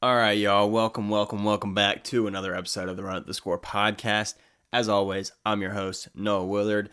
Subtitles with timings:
[0.00, 0.70] All right, y'all.
[0.70, 4.34] Welcome, welcome, welcome back to another episode of the Run Up the Score podcast.
[4.72, 6.88] As always, I'm your host, Noah Willard.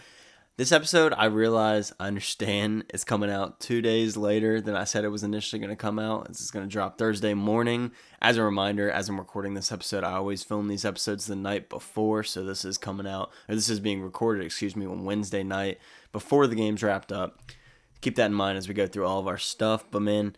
[0.60, 5.06] This episode, I realize, I understand, is coming out two days later than I said
[5.06, 6.28] it was initially going to come out.
[6.28, 7.94] This is going to drop Thursday morning.
[8.22, 11.70] As a reminder, as I'm recording this episode, I always film these episodes the night
[11.70, 12.24] before.
[12.24, 15.78] So this is coming out, or this is being recorded, excuse me, on Wednesday night
[16.12, 17.42] before the game's wrapped up.
[18.02, 19.86] Keep that in mind as we go through all of our stuff.
[19.90, 20.36] But man,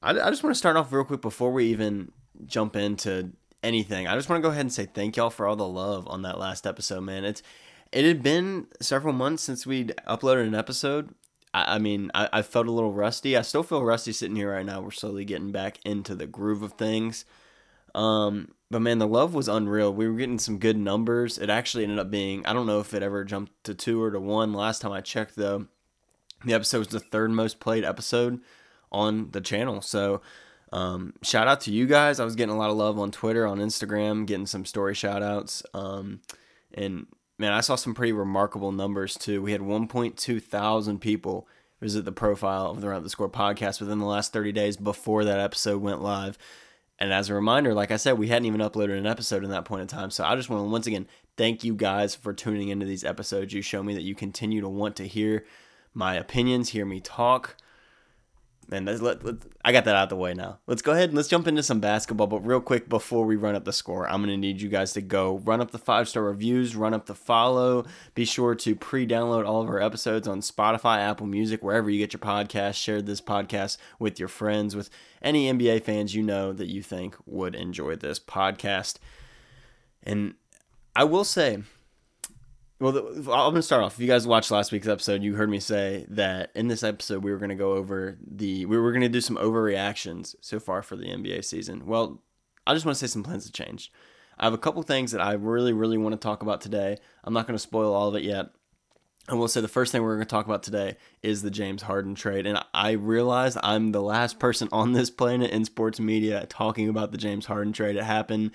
[0.00, 2.12] I, I just want to start off real quick before we even
[2.46, 3.32] jump into
[3.64, 4.06] anything.
[4.06, 6.22] I just want to go ahead and say thank y'all for all the love on
[6.22, 7.24] that last episode, man.
[7.24, 7.42] It's
[7.92, 11.14] it had been several months since we'd uploaded an episode.
[11.54, 13.36] I, I mean, I, I felt a little rusty.
[13.36, 14.80] I still feel rusty sitting here right now.
[14.80, 17.24] We're slowly getting back into the groove of things.
[17.94, 19.92] Um, but man, the love was unreal.
[19.92, 21.38] We were getting some good numbers.
[21.38, 24.10] It actually ended up being I don't know if it ever jumped to two or
[24.10, 24.52] to one.
[24.52, 25.66] Last time I checked, though,
[26.44, 28.40] the episode was the third most played episode
[28.92, 29.80] on the channel.
[29.80, 30.20] So
[30.72, 32.20] um, shout out to you guys.
[32.20, 35.22] I was getting a lot of love on Twitter, on Instagram, getting some story shout
[35.22, 35.62] outs.
[35.72, 36.20] Um,
[36.74, 37.06] and
[37.38, 39.40] man, I saw some pretty remarkable numbers too.
[39.40, 41.48] We had 1.2 thousand people
[41.80, 45.24] visit the profile of the Round the Score podcast within the last 30 days before
[45.24, 46.36] that episode went live.
[46.98, 49.64] And as a reminder, like I said, we hadn't even uploaded an episode in that
[49.64, 50.10] point in time.
[50.10, 53.52] So I just want to once again thank you guys for tuning into these episodes.
[53.52, 55.44] You show me that you continue to want to hear
[55.94, 57.56] my opinions, hear me talk.
[58.70, 60.58] And let, let, I got that out of the way now.
[60.66, 62.26] Let's go ahead and let's jump into some basketball.
[62.26, 64.92] But real quick, before we run up the score, I'm going to need you guys
[64.92, 67.86] to go run up the five star reviews, run up the follow.
[68.14, 71.98] Be sure to pre download all of our episodes on Spotify, Apple Music, wherever you
[71.98, 72.74] get your podcast.
[72.74, 74.90] Share this podcast with your friends, with
[75.22, 78.96] any NBA fans you know that you think would enjoy this podcast.
[80.02, 80.34] And
[80.94, 81.62] I will say,
[82.80, 83.94] well, I'm going to start off.
[83.94, 87.24] If you guys watched last week's episode, you heard me say that in this episode
[87.24, 90.60] we were going to go over the we were going to do some overreactions so
[90.60, 91.86] far for the NBA season.
[91.86, 92.22] Well,
[92.66, 93.92] I just want to say some plans have changed.
[94.38, 96.98] I have a couple things that I really, really want to talk about today.
[97.24, 98.50] I'm not going to spoil all of it yet.
[99.28, 101.82] I will say the first thing we're going to talk about today is the James
[101.82, 102.46] Harden trade.
[102.46, 107.10] And I realize I'm the last person on this planet in sports media talking about
[107.10, 107.96] the James Harden trade.
[107.96, 108.52] It happened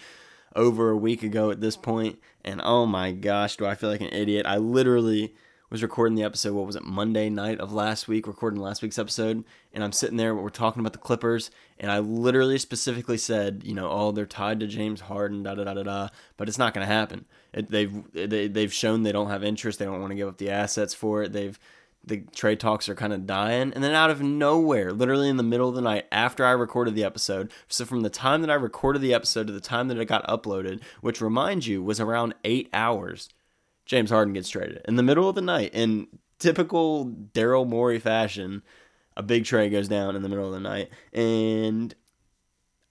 [0.56, 4.02] over a week ago at this point, and oh my gosh, do I feel like
[4.02, 4.46] an idiot?
[4.46, 5.34] I literally
[5.74, 6.54] was recording the episode.
[6.54, 6.84] What was it?
[6.84, 9.44] Monday night of last week, recording last week's episode,
[9.74, 10.36] and I'm sitting there.
[10.36, 11.50] We're talking about the Clippers,
[11.80, 15.64] and I literally specifically said, you know, oh, they're tied to James Harden, da da
[15.64, 16.08] da da da.
[16.38, 17.26] But it's not going to happen.
[17.54, 19.80] It, they've they, they've shown they don't have interest.
[19.80, 21.34] They don't want to give up the assets for it.
[21.34, 21.58] They've
[22.06, 23.72] the trade talks are kind of dying.
[23.74, 26.96] And then out of nowhere, literally in the middle of the night after I recorded
[26.96, 29.98] the episode, so from the time that I recorded the episode to the time that
[29.98, 33.30] it got uploaded, which remind you was around eight hours,
[33.86, 34.82] James Harden gets traded.
[34.86, 36.08] In the middle of the night, in
[36.40, 38.64] typical Daryl Morey fashion,
[39.16, 40.90] a big trade goes down in the middle of the night.
[41.14, 41.96] And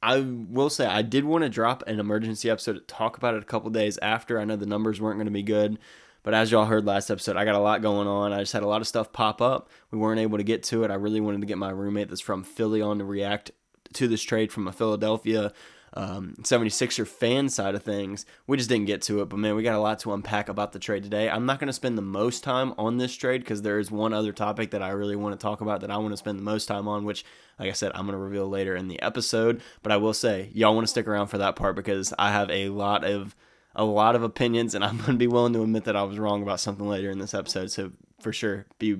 [0.02, 3.42] I will say I did want to drop an emergency episode to talk about it
[3.42, 4.38] a couple days after.
[4.38, 5.78] I know the numbers weren't going to be good.
[6.22, 8.32] But as y'all heard last episode, I got a lot going on.
[8.32, 9.68] I just had a lot of stuff pop up.
[9.90, 10.90] We weren't able to get to it.
[10.90, 13.50] I really wanted to get my roommate that's from Philly on to react
[13.94, 15.52] to this trade from a Philadelphia
[15.94, 18.24] um, 76er fan side of things.
[18.46, 20.72] We just didn't get to it, but man, we got a lot to unpack about
[20.72, 21.28] the trade today.
[21.28, 24.12] I'm not going to spend the most time on this trade because there is one
[24.12, 26.44] other topic that I really want to talk about that I want to spend the
[26.44, 27.24] most time on, which,
[27.58, 29.60] like I said, I'm going to reveal later in the episode.
[29.82, 32.50] But I will say, y'all want to stick around for that part because I have
[32.50, 33.36] a lot of
[33.74, 36.18] a lot of opinions, and I'm going to be willing to admit that I was
[36.18, 37.70] wrong about something later in this episode.
[37.70, 38.98] So for sure, be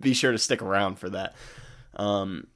[0.00, 1.34] be sure to stick around for that.
[1.96, 2.46] Um,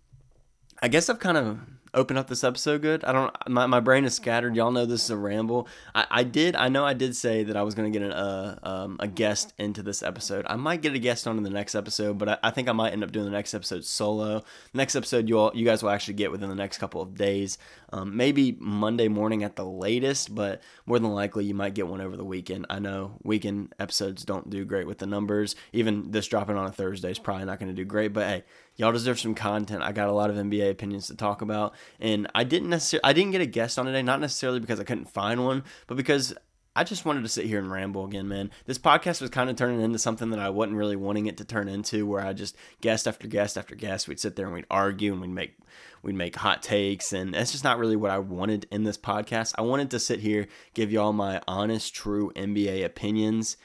[0.83, 1.59] I guess I've kind of
[1.95, 3.05] open up this episode good.
[3.05, 3.35] I don't.
[3.49, 4.55] My, my brain is scattered.
[4.57, 5.69] Y'all know this is a ramble.
[5.95, 6.57] I, I did.
[6.57, 9.55] I know I did say that I was gonna get an, uh, um, a guest
[9.59, 10.45] into this episode.
[10.49, 12.73] I might get a guest on in the next episode, but I, I think I
[12.73, 14.45] might end up doing the next episode solo.
[14.75, 17.59] Next episode you all you guys will actually get within the next couple of days.
[17.93, 22.01] Um, maybe Monday morning at the latest, but more than likely you might get one
[22.01, 22.67] over the weekend.
[22.69, 25.55] I know weekend episodes don't do great with the numbers.
[25.73, 28.13] Even this dropping on a Thursday is probably not going to do great.
[28.13, 28.45] But hey,
[28.77, 29.83] y'all deserve some content.
[29.83, 33.13] I got a lot of NBA opinions to talk about, and I didn't necessarily I
[33.13, 36.35] didn't get a guest on today, not necessarily because I couldn't find one, but because
[36.77, 38.51] I just wanted to sit here and ramble again, man.
[38.67, 41.45] This podcast was kind of turning into something that I wasn't really wanting it to
[41.45, 44.67] turn into, where I just guest after guest after guest, we'd sit there and we'd
[44.71, 45.57] argue and we'd make
[46.03, 49.55] we'd make hot takes, and that's just not really what I wanted in this podcast.
[49.57, 53.57] I wanted to sit here, give y'all my honest, true NBA opinions,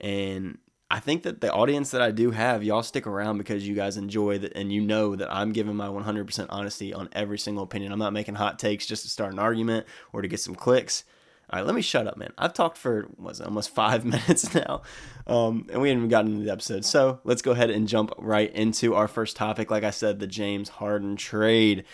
[0.00, 0.58] and
[0.88, 3.96] I think that the audience that I do have, y'all stick around because you guys
[3.96, 7.90] enjoy that and you know that I'm giving my 100% honesty on every single opinion.
[7.90, 11.02] I'm not making hot takes just to start an argument or to get some clicks.
[11.50, 12.32] All right, let me shut up, man.
[12.38, 14.82] I've talked for was almost five minutes now,
[15.26, 16.84] um, and we haven't even gotten into the episode.
[16.84, 19.70] So let's go ahead and jump right into our first topic.
[19.70, 21.84] Like I said, the James Harden trade.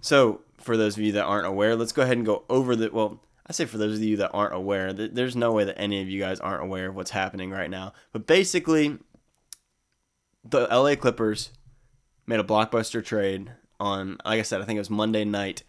[0.00, 2.90] So for those of you that aren't aware, let's go ahead and go over the.
[2.92, 3.20] Well,
[3.52, 6.08] I say for those of you that aren't aware, there's no way that any of
[6.08, 7.92] you guys aren't aware of what's happening right now.
[8.12, 8.98] But basically,
[10.44, 11.50] the LA Clippers
[12.26, 15.62] made a blockbuster trade on, like I said, I think it was Monday night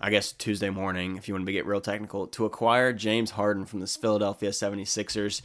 [0.00, 3.64] I guess Tuesday morning, if you want to get real technical, to acquire James Harden
[3.64, 5.40] from the Philadelphia 76ers.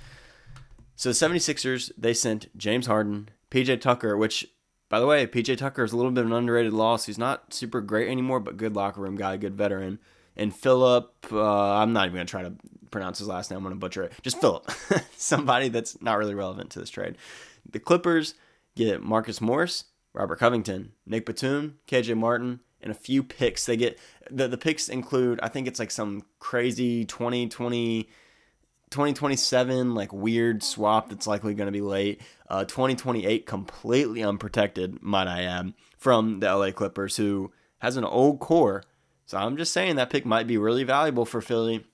[0.96, 4.46] So the 76ers, they sent James Harden, PJ Tucker, which,
[4.90, 7.06] by the way, PJ Tucker is a little bit of an underrated loss.
[7.06, 10.00] He's not super great anymore, but good locker room guy, good veteran.
[10.38, 12.54] And Philip, uh, I'm not even to try to
[12.90, 13.66] pronounce his last name.
[13.66, 14.14] I'm to butcher it.
[14.22, 14.70] Just Philip,
[15.18, 17.18] somebody that's not really relevant to this trade.
[17.70, 18.36] The Clippers
[18.76, 23.66] get Marcus Morris, Robert Covington, Nick Batum, KJ Martin, and a few picks.
[23.66, 24.00] They get
[24.30, 28.10] the the picks include I think it's like some crazy 2020
[28.90, 32.22] 2027 like weird swap that's likely going to be late.
[32.50, 38.40] Uh 2028 completely unprotected, might I add, from the LA Clippers who has an old
[38.40, 38.84] core.
[39.32, 41.86] So I'm just saying that pick might be really valuable for Philly.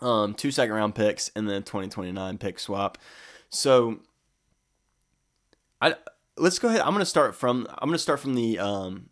[0.00, 2.98] Um two second round picks and then 2029 pick swap.
[3.48, 4.00] So
[5.80, 5.94] I
[6.36, 6.80] let's go ahead.
[6.80, 9.10] I'm to start from I'm to start from the um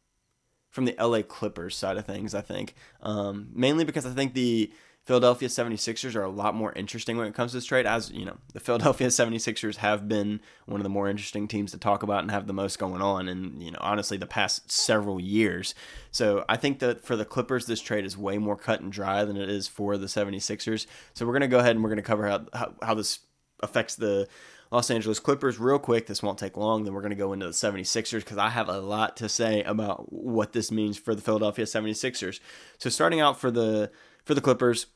[0.70, 2.74] from the LA Clippers side of things, I think.
[3.00, 4.72] Um, mainly because I think the
[5.04, 7.84] Philadelphia 76ers are a lot more interesting when it comes to this trade.
[7.84, 11.78] As you know, the Philadelphia 76ers have been one of the more interesting teams to
[11.78, 15.20] talk about and have the most going on and, you know, honestly, the past several
[15.20, 15.74] years.
[16.10, 19.24] So I think that for the Clippers, this trade is way more cut and dry
[19.26, 20.86] than it is for the 76ers.
[21.12, 23.20] So we're going to go ahead and we're going to cover how, how, how this
[23.60, 24.26] affects the
[24.70, 26.06] Los Angeles Clippers real quick.
[26.06, 26.84] This won't take long.
[26.84, 29.62] Then we're going to go into the 76ers because I have a lot to say
[29.64, 32.40] about what this means for the Philadelphia 76ers.
[32.78, 33.90] So starting out for the
[34.24, 34.86] for the Clippers,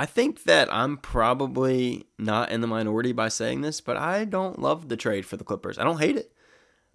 [0.00, 4.58] I think that I'm probably not in the minority by saying this, but I don't
[4.58, 5.78] love the trade for the Clippers.
[5.78, 6.32] I don't hate it,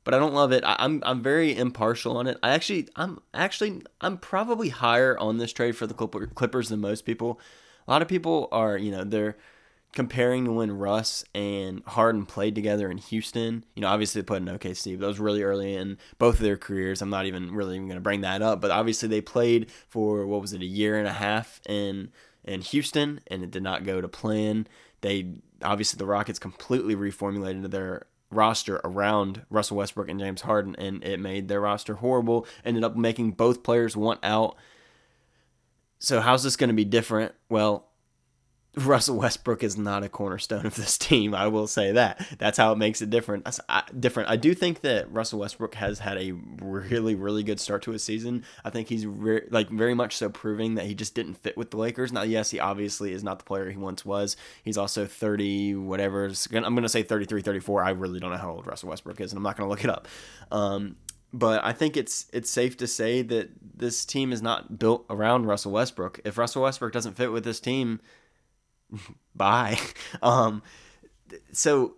[0.03, 0.63] but I don't love it.
[0.65, 2.39] I, am I'm very impartial on it.
[2.41, 7.05] I actually I'm actually I'm probably higher on this trade for the Clippers than most
[7.05, 7.39] people.
[7.87, 9.37] A lot of people are, you know, they're
[9.93, 13.65] comparing to when Russ and Harden played together in Houston.
[13.75, 16.41] You know, obviously they played in OKC, but that was really early in both of
[16.41, 17.03] their careers.
[17.03, 20.25] I'm not even really even going to bring that up, but obviously they played for
[20.25, 22.09] what was it, a year and a half in
[22.45, 24.67] in Houston, and it did not go to plan.
[25.01, 31.03] They obviously the Rockets completely reformulated their roster around Russell Westbrook and James Harden, and
[31.03, 32.47] it made their roster horrible.
[32.63, 34.55] Ended up making both players want out.
[35.99, 37.33] So how's this going to be different?
[37.49, 37.84] Well,
[38.77, 41.33] Russell Westbrook is not a cornerstone of this team.
[41.33, 42.25] I will say that.
[42.37, 43.47] That's how it makes it different.
[43.99, 44.29] Different.
[44.29, 48.03] I do think that Russell Westbrook has had a really, really good start to his
[48.03, 48.43] season.
[48.63, 51.71] I think he's re- like very much so proving that he just didn't fit with
[51.71, 52.11] the Lakers.
[52.11, 54.35] Now, yes, he obviously is not the player he once was.
[54.63, 56.25] He's also 30, whatever.
[56.25, 57.83] I'm going to say 33, 34.
[57.83, 59.83] I really don't know how old Russell Westbrook is, and I'm not going to look
[59.83, 60.07] it up.
[60.51, 60.97] Um,
[61.33, 65.45] but I think it's it's safe to say that this team is not built around
[65.45, 66.21] Russell Westbrook.
[66.23, 67.99] If Russell Westbrook doesn't fit with this team,
[69.35, 69.79] bye.
[70.21, 70.63] Um,
[71.51, 71.95] so,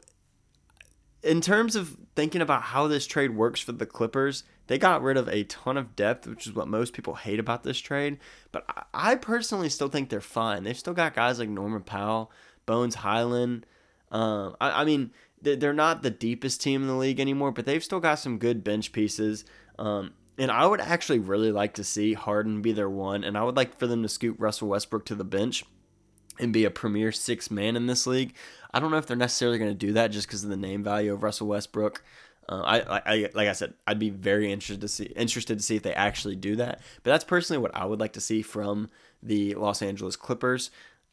[1.23, 5.17] in terms of thinking about how this trade works for the Clippers, they got rid
[5.17, 8.19] of a ton of depth, which is what most people hate about this trade.
[8.51, 10.63] But I personally still think they're fine.
[10.63, 12.31] They've still got guys like Norman Powell,
[12.65, 13.65] Bones Hyland.
[14.11, 17.83] Um, I, I, mean, they're not the deepest team in the league anymore, but they've
[17.83, 19.45] still got some good bench pieces.
[19.79, 23.43] Um, and I would actually really like to see Harden be their one, and I
[23.43, 25.63] would like for them to scoot Russell Westbrook to the bench
[26.39, 28.33] and be a premier six man in this league.
[28.73, 30.83] I don't know if they're necessarily going to do that just because of the name
[30.83, 32.03] value of Russell Westbrook.
[32.49, 35.75] Uh, I, I, like I said, I'd be very interested to see interested to see
[35.75, 36.81] if they actually do that.
[37.03, 38.89] But that's personally what I would like to see from
[39.21, 40.71] the Los Angeles Clippers.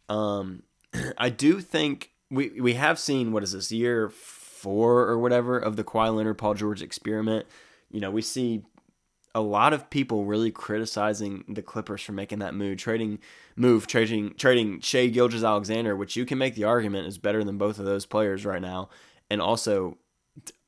[0.08, 0.62] Um,
[1.18, 5.76] I do think we we have seen what is this year four or whatever of
[5.76, 7.46] the Kawhi Leonard Paul George experiment.
[7.90, 8.62] You know, we see
[9.34, 13.18] a lot of people really criticizing the Clippers for making that move, trading
[13.56, 17.78] move, trading trading Shai Gilgeous-Alexander, which you can make the argument is better than both
[17.78, 18.88] of those players right now,
[19.28, 19.98] and also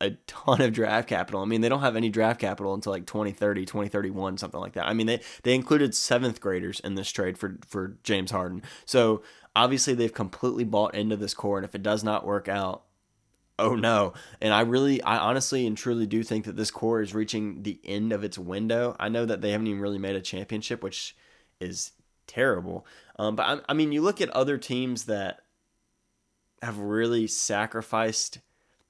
[0.01, 1.43] a ton of draft capital.
[1.43, 4.87] I mean, they don't have any draft capital until like 2030, 2031, something like that.
[4.87, 8.63] I mean, they they included seventh graders in this trade for for James Harden.
[8.85, 9.23] So
[9.55, 12.83] obviously they've completely bought into this core, and if it does not work out,
[13.59, 14.13] oh no.
[14.41, 17.81] And I really, I honestly and truly do think that this core is reaching the
[17.85, 18.97] end of its window.
[18.99, 21.17] I know that they haven't even really made a championship, which
[21.61, 21.93] is
[22.27, 22.87] terrible.
[23.19, 25.41] Um, but I, I mean, you look at other teams that
[26.63, 28.41] have really sacrificed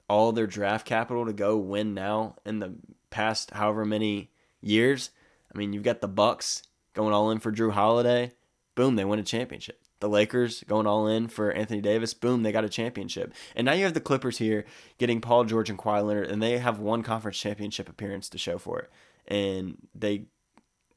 [0.09, 2.75] all their draft capital to go win now in the
[3.09, 4.31] past however many
[4.61, 5.11] years.
[5.53, 8.31] I mean, you've got the Bucks going all in for Jrue Holiday.
[8.75, 9.81] boom, they win a championship.
[9.99, 13.33] The Lakers going all in for Anthony Davis, boom, they got a championship.
[13.55, 14.65] And now you have the Clippers here
[14.99, 18.57] getting Paul George and Kawhi Leonard, and they have one conference championship appearance to show
[18.57, 18.91] for it.
[19.27, 20.25] And they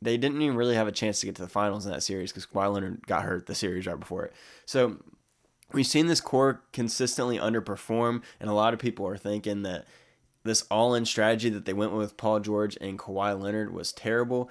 [0.02, 2.32] they didn't even really have a chance to get to the finals in that series
[2.32, 4.32] because Kawhi Leonard got hurt the series right before it.
[4.64, 4.96] So
[5.72, 9.86] we've seen this core consistently underperform, and a lot of people are thinking that
[10.42, 14.48] this all-in strategy that they went with Paul George and Kawhi Leonard was terrible.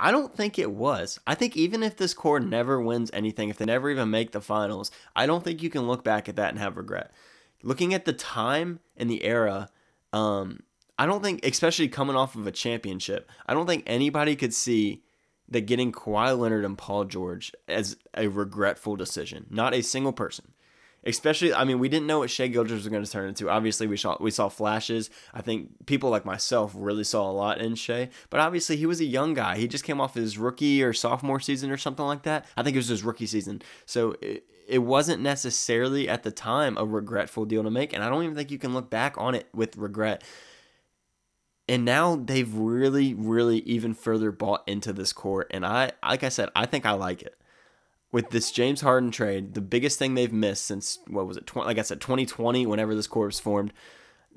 [0.00, 1.18] I don't think it was.
[1.26, 4.40] I think even if this core never wins anything, if they never even make the
[4.40, 7.10] finals, I don't think you can look back at that and have regret.
[7.64, 9.68] Looking at the time and the era,
[10.12, 10.60] um,
[10.96, 15.02] I don't think, especially coming off of a championship, I don't think anybody could see
[15.48, 19.46] that getting Kawhi Leonard and Paul George as a regretful decision.
[19.50, 20.52] Not a single person.
[21.04, 23.48] Especially, I mean, we didn't know what Shai Gilgeous was going to turn into.
[23.48, 25.10] Obviously, we saw we saw flashes.
[25.32, 29.00] I think people like myself really saw a lot in Shai, but obviously he was
[29.00, 29.56] a young guy.
[29.56, 32.46] He just came off his rookie or sophomore season or something like that.
[32.56, 33.62] I think it was his rookie season.
[33.86, 38.08] So it, it wasn't necessarily at the time a regretful deal to make, and I
[38.08, 40.22] don't even think you can look back on it with regret
[41.68, 46.28] and now they've really really even further bought into this core and i like i
[46.28, 47.37] said i think i like it
[48.12, 51.66] with this james harden trade the biggest thing they've missed since what was it 20,
[51.66, 53.72] like i said 2020 whenever this core was formed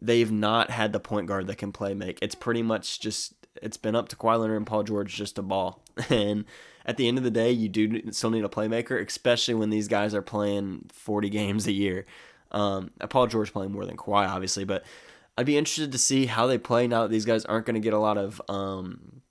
[0.01, 2.17] they've not had the point guard that can play make.
[2.21, 5.41] It's pretty much just it's been up to Kawhi Leonard and Paul George just to
[5.41, 5.83] ball.
[6.09, 6.45] And
[6.85, 9.87] at the end of the day you do still need a playmaker especially when these
[9.87, 12.05] guys are playing 40 games a year.
[12.51, 14.83] Um, Paul George playing more than Kawhi obviously but
[15.37, 17.79] I'd be interested to see how they play now that these guys aren't going to
[17.79, 19.21] get a lot of um,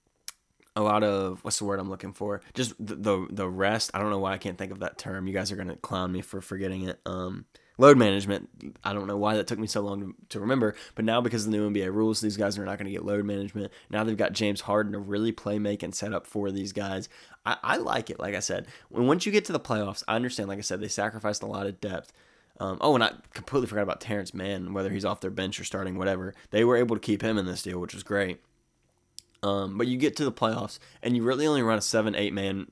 [0.77, 2.41] a lot of what's the word I'm looking for?
[2.55, 3.91] Just the, the, the rest.
[3.95, 5.27] I don't know why I can't think of that term.
[5.27, 7.01] You guys are gonna clown me for forgetting it.
[7.07, 7.47] Um,
[7.81, 8.49] load management.
[8.85, 11.47] I don't know why that took me so long to, to remember, but now because
[11.47, 13.73] of the new NBA rules, these guys are not going to get load management.
[13.89, 17.09] Now they've got James Harden to really play make and set up for these guys.
[17.47, 18.21] I, I like it.
[18.21, 20.49] Like I said, when once you get to the playoffs, I understand.
[20.49, 22.13] Like I said, they sacrificed a lot of depth.
[22.61, 25.65] Um, oh, and I completely forgot about Terrence Mann, whether he's off their bench or
[25.65, 26.35] starting, whatever.
[26.51, 28.41] They were able to keep him in this deal, which was great.
[29.43, 32.33] Um, but you get to the playoffs, and you really only run a seven, eight
[32.33, 32.71] man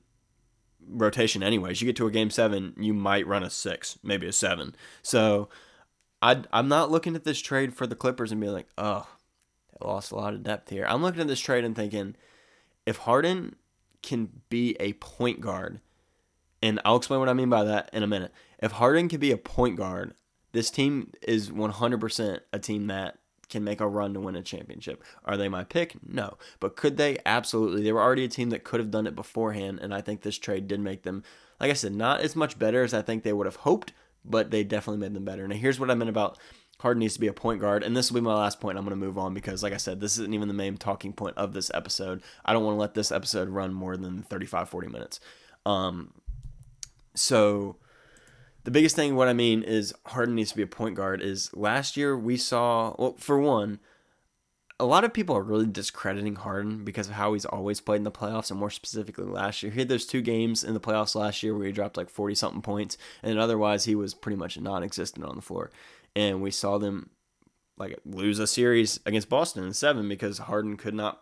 [0.87, 1.81] rotation, anyways.
[1.81, 4.75] You get to a game seven, you might run a six, maybe a seven.
[5.01, 5.49] So
[6.21, 9.07] i I'm not looking at this trade for the Clippers and being like, oh,
[9.71, 10.85] they lost a lot of depth here.
[10.87, 12.15] I'm looking at this trade and thinking,
[12.85, 13.55] if Harden
[14.01, 15.79] can be a point guard
[16.61, 18.33] and I'll explain what I mean by that in a minute.
[18.59, 20.13] If Harden can be a point guard,
[20.51, 23.18] this team is 100% a team that
[23.49, 25.03] can make a run to win a championship.
[25.25, 25.95] Are they my pick?
[26.07, 26.37] No.
[26.59, 27.17] But could they?
[27.25, 27.83] Absolutely.
[27.83, 30.37] They were already a team that could have done it beforehand, and I think this
[30.37, 31.23] trade did make them,
[31.59, 34.51] like I said, not as much better as I think they would have hoped, but
[34.51, 35.47] they definitely made them better.
[35.47, 36.37] Now, here's what I meant about
[36.79, 38.77] Harden needs to be a point guard, and this will be my last point.
[38.77, 41.11] I'm going to move on because, like I said, this isn't even the main talking
[41.11, 42.21] point of this episode.
[42.45, 45.19] I don't want to let this episode run more than 35, 40 minutes.
[45.65, 46.13] Um,
[47.15, 47.75] so
[48.63, 51.21] the biggest thing, what I mean is Harden needs to be a point guard.
[51.21, 53.79] Is last year we saw, well, for one,
[54.79, 58.03] a lot of people are really discrediting Harden because of how he's always played in
[58.03, 59.71] the playoffs, and more specifically last year.
[59.71, 62.35] He had those two games in the playoffs last year where he dropped like 40
[62.35, 65.69] something points, and otherwise he was pretty much non existent on the floor.
[66.15, 67.09] And we saw them
[67.77, 71.21] like lose a series against Boston in seven because Harden could not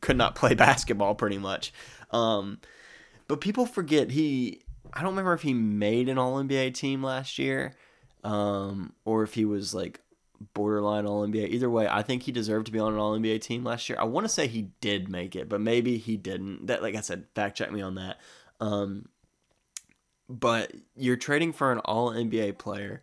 [0.00, 1.72] could not play basketball pretty much.
[2.10, 2.60] Um,
[3.26, 7.38] but people forget he I don't remember if he made an All NBA team last
[7.38, 7.74] year,
[8.24, 10.00] um, or if he was like
[10.54, 11.48] borderline All NBA.
[11.48, 13.98] Either way, I think he deserved to be on an All NBA team last year.
[14.00, 16.66] I want to say he did make it, but maybe he didn't.
[16.66, 18.18] That, like I said, fact check me on that.
[18.60, 19.08] Um,
[20.28, 23.02] but you're trading for an All NBA player,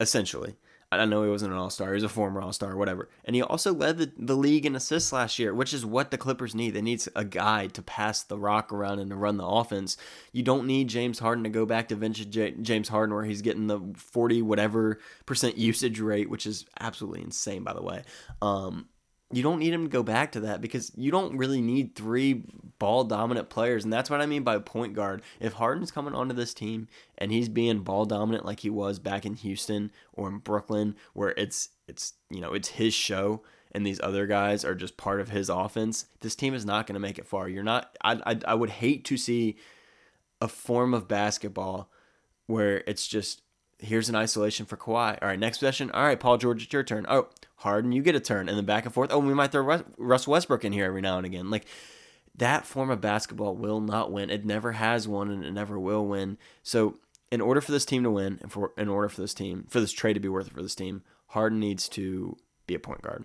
[0.00, 0.56] essentially.
[0.92, 1.88] I know he wasn't an all star.
[1.88, 3.08] He was a former all star, whatever.
[3.24, 6.18] And he also led the, the league in assists last year, which is what the
[6.18, 6.70] Clippers need.
[6.70, 9.96] They need a guy to pass the rock around and to run the offense.
[10.32, 13.42] You don't need James Harden to go back to vintage J- James Harden where he's
[13.42, 18.04] getting the 40 whatever percent usage rate, which is absolutely insane, by the way.
[18.40, 18.86] Um,
[19.32, 22.44] you don't need him to go back to that because you don't really need three
[22.78, 23.82] ball dominant players.
[23.82, 25.22] And that's what I mean by point guard.
[25.40, 26.86] If Harden's coming onto this team
[27.18, 31.30] and he's being ball dominant like he was back in Houston or in Brooklyn, where
[31.36, 33.42] it's it's you know, it's his show
[33.72, 37.00] and these other guys are just part of his offense, this team is not gonna
[37.00, 37.48] make it far.
[37.48, 39.56] You're not I I, I would hate to see
[40.40, 41.90] a form of basketball
[42.46, 43.42] where it's just
[43.78, 45.18] here's an isolation for Kawhi.
[45.20, 45.90] All right, next possession.
[45.90, 47.06] All right, Paul George, it's your turn.
[47.08, 49.10] Oh, Harden, you get a turn, and then back and forth.
[49.12, 51.50] Oh, we might throw Russ Westbrook in here every now and again.
[51.50, 51.66] Like
[52.34, 54.30] that form of basketball will not win.
[54.30, 56.38] It never has won, and it never will win.
[56.62, 56.98] So,
[57.30, 59.80] in order for this team to win, and for in order for this team for
[59.80, 63.02] this trade to be worth it for this team, Harden needs to be a point
[63.02, 63.24] guard.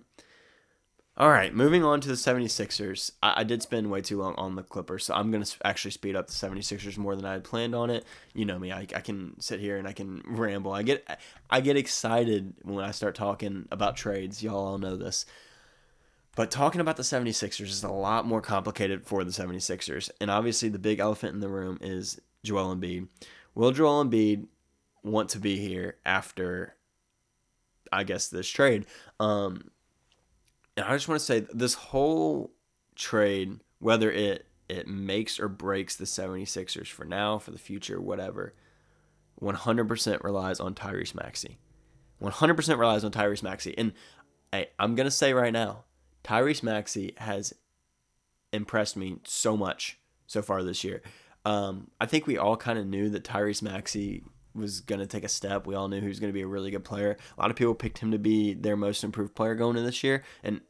[1.22, 3.12] All right, moving on to the 76ers.
[3.22, 5.92] I, I did spend way too long on the Clippers, so I'm going to actually
[5.92, 8.04] speed up the 76ers more than I had planned on it.
[8.34, 10.72] You know me, I, I can sit here and I can ramble.
[10.72, 11.06] I get
[11.48, 14.42] I get excited when I start talking about trades.
[14.42, 15.24] Y'all all know this.
[16.34, 20.10] But talking about the 76ers is a lot more complicated for the 76ers.
[20.20, 23.06] And obviously, the big elephant in the room is Joel Embiid.
[23.54, 24.48] Will Joel Embiid
[25.04, 26.74] want to be here after,
[27.92, 28.86] I guess, this trade?
[29.20, 29.70] Um,
[30.76, 32.52] and I just want to say this whole
[32.94, 38.54] trade, whether it it makes or breaks the 76ers for now, for the future, whatever,
[39.40, 41.58] 100% relies on Tyrese Maxey.
[42.22, 43.74] 100% relies on Tyrese Maxey.
[43.76, 43.92] And
[44.50, 45.84] hey, I'm going to say right now,
[46.24, 47.52] Tyrese Maxey has
[48.52, 51.02] impressed me so much so far this year.
[51.44, 54.22] Um, I think we all kind of knew that Tyrese Maxey
[54.54, 55.66] was going to take a step.
[55.66, 57.16] We all knew he was going to be a really good player.
[57.36, 60.02] A lot of people picked him to be their most improved player going into this
[60.04, 60.22] year.
[60.42, 60.60] And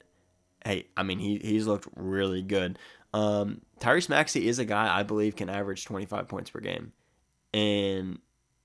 [0.64, 2.78] hey, I mean, he, he's looked really good.
[3.14, 6.92] Um, Tyrese Maxey is a guy I believe can average 25 points per game.
[7.52, 8.18] And,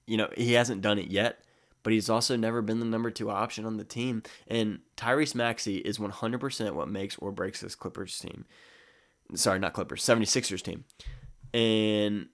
[0.05, 1.39] you know, he hasn't done it yet,
[1.83, 4.23] but he's also never been the number two option on the team.
[4.47, 8.45] And Tyrese Maxey is 100% what makes or breaks this Clippers team.
[9.33, 10.85] Sorry, not Clippers, 76ers team.
[11.53, 12.27] And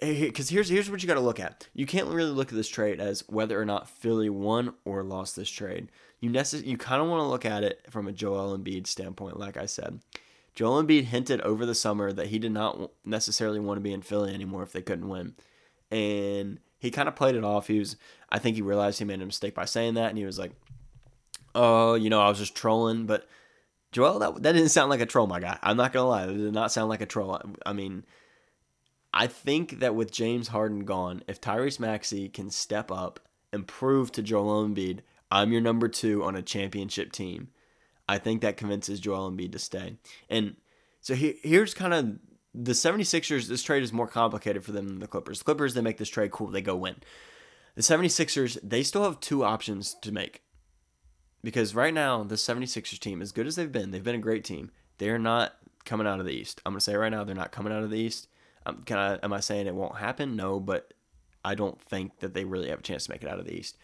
[0.00, 1.68] because here's here's what you got to look at.
[1.72, 5.36] You can't really look at this trade as whether or not Philly won or lost
[5.36, 5.88] this trade.
[6.20, 9.38] You necess- you kind of want to look at it from a Joel Embiid standpoint.
[9.38, 10.00] Like I said,
[10.54, 14.02] Joel Embiid hinted over the summer that he did not necessarily want to be in
[14.02, 15.34] Philly anymore if they couldn't win,
[15.90, 17.68] and he kind of played it off.
[17.68, 17.96] He was,
[18.30, 20.52] I think, he realized he made a mistake by saying that, and he was like,
[21.54, 23.26] "Oh, you know, I was just trolling." But
[23.92, 25.58] Joel, that that didn't sound like a troll, my guy.
[25.62, 27.40] I'm not gonna lie, it did not sound like a troll.
[27.64, 28.04] I mean
[29.18, 33.18] I think that with James Harden gone, if Tyrese Maxey can step up
[33.50, 34.98] and prove to Joel Embiid,
[35.30, 37.48] I'm your number two on a championship team,
[38.06, 39.96] I think that convinces Joel Embiid to stay.
[40.28, 40.56] And
[41.00, 42.18] so he, here's kind of
[42.52, 45.38] the 76ers, this trade is more complicated for them than the Clippers.
[45.38, 46.96] The Clippers, they make this trade cool, they go win.
[47.74, 50.42] The 76ers, they still have two options to make.
[51.42, 54.44] Because right now, the 76ers team, as good as they've been, they've been a great
[54.44, 54.72] team.
[54.98, 55.54] They're not
[55.86, 56.60] coming out of the East.
[56.66, 58.28] I'm going to say right now, they're not coming out of the East.
[58.66, 60.36] Um, can I, am I saying it won't happen?
[60.36, 60.92] No, but
[61.44, 63.54] I don't think that they really have a chance to make it out of the
[63.54, 63.78] East.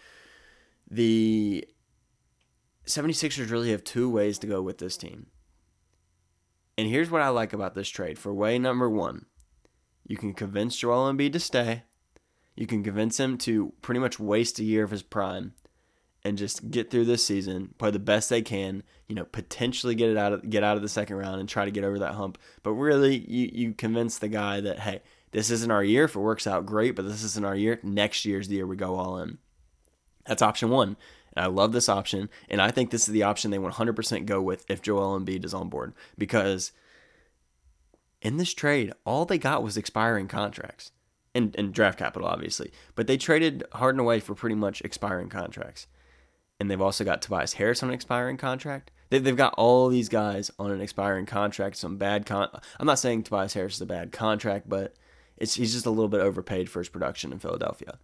[0.90, 1.66] The
[2.86, 5.26] 76ers really have two ways to go with this team.
[6.76, 8.18] And here's what I like about this trade.
[8.18, 9.26] For way number one,
[10.06, 11.84] you can convince Joel Embiid to stay.
[12.56, 15.54] You can convince him to pretty much waste a year of his prime
[16.24, 20.10] and just get through this season, play the best they can, you know, potentially get
[20.10, 22.14] it out of get out of the second round and try to get over that
[22.14, 22.38] hump.
[22.62, 26.04] But really, you you convince the guy that hey, this isn't our year.
[26.04, 27.80] If it works out, great, but this isn't our year.
[27.82, 29.38] Next year's the year we go all in.
[30.26, 30.96] That's option one.
[31.34, 34.42] And I love this option, and I think this is the option they 100% go
[34.42, 36.72] with if Joel Embiid is on board because
[38.20, 40.92] in this trade, all they got was expiring contracts
[41.34, 42.70] and, and draft capital, obviously.
[42.94, 45.86] But they traded Harden away for pretty much expiring contracts
[46.62, 48.92] and they've also got Tobias Harris on an expiring contract.
[49.10, 51.76] They, they've got all these guys on an expiring contract.
[51.76, 52.48] Some bad con.
[52.78, 54.94] I'm not saying Tobias Harris is a bad contract, but
[55.36, 57.98] it's he's just a little bit overpaid for his production in Philadelphia,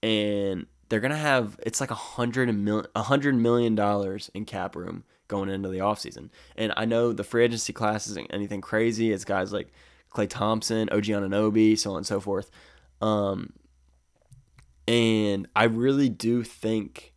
[0.00, 4.76] and they're gonna have it's like a hundred million a hundred million dollars in cap
[4.76, 6.30] room going into the offseason.
[6.56, 9.10] And I know the free agency class isn't anything crazy.
[9.10, 9.72] It's guys like
[10.14, 12.48] Klay Thompson, OG Anunoby, so on and so forth.
[13.00, 13.54] Um,
[14.86, 17.12] and I really do think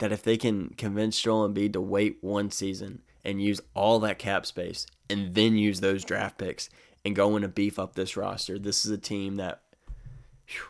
[0.00, 4.18] that if they can convince Joel Embiid to wait one season and use all that
[4.18, 6.68] cap space and then use those draft picks
[7.04, 9.60] and go in to beef up this roster, this is a team that
[10.46, 10.64] whew,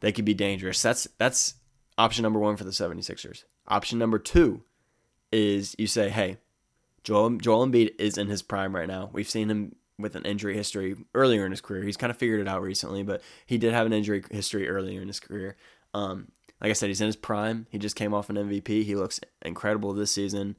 [0.00, 0.80] they could be dangerous.
[0.80, 1.54] That's that's
[1.98, 3.44] option number one for the 76ers.
[3.66, 4.62] Option number two
[5.32, 6.38] is you say, hey,
[7.04, 9.10] Joel, Joel Embiid is in his prime right now.
[9.12, 11.82] We've seen him with an injury history earlier in his career.
[11.82, 15.02] He's kind of figured it out recently, but he did have an injury history earlier
[15.02, 15.56] in his career.
[15.92, 16.28] Um,
[16.60, 17.66] like I said, he's in his prime.
[17.70, 18.84] He just came off an MVP.
[18.84, 20.56] He looks incredible this season.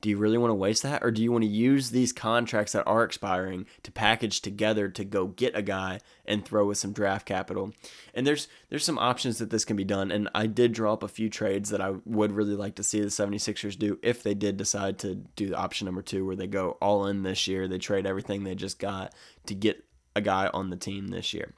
[0.00, 1.02] Do you really want to waste that?
[1.02, 5.04] Or do you want to use these contracts that are expiring to package together to
[5.04, 7.72] go get a guy and throw with some draft capital?
[8.14, 10.10] And there's there's some options that this can be done.
[10.10, 13.00] And I did draw up a few trades that I would really like to see
[13.00, 16.78] the 76ers do if they did decide to do option number two where they go
[16.80, 17.68] all in this year.
[17.68, 19.14] They trade everything they just got
[19.46, 19.84] to get
[20.16, 21.52] a guy on the team this year.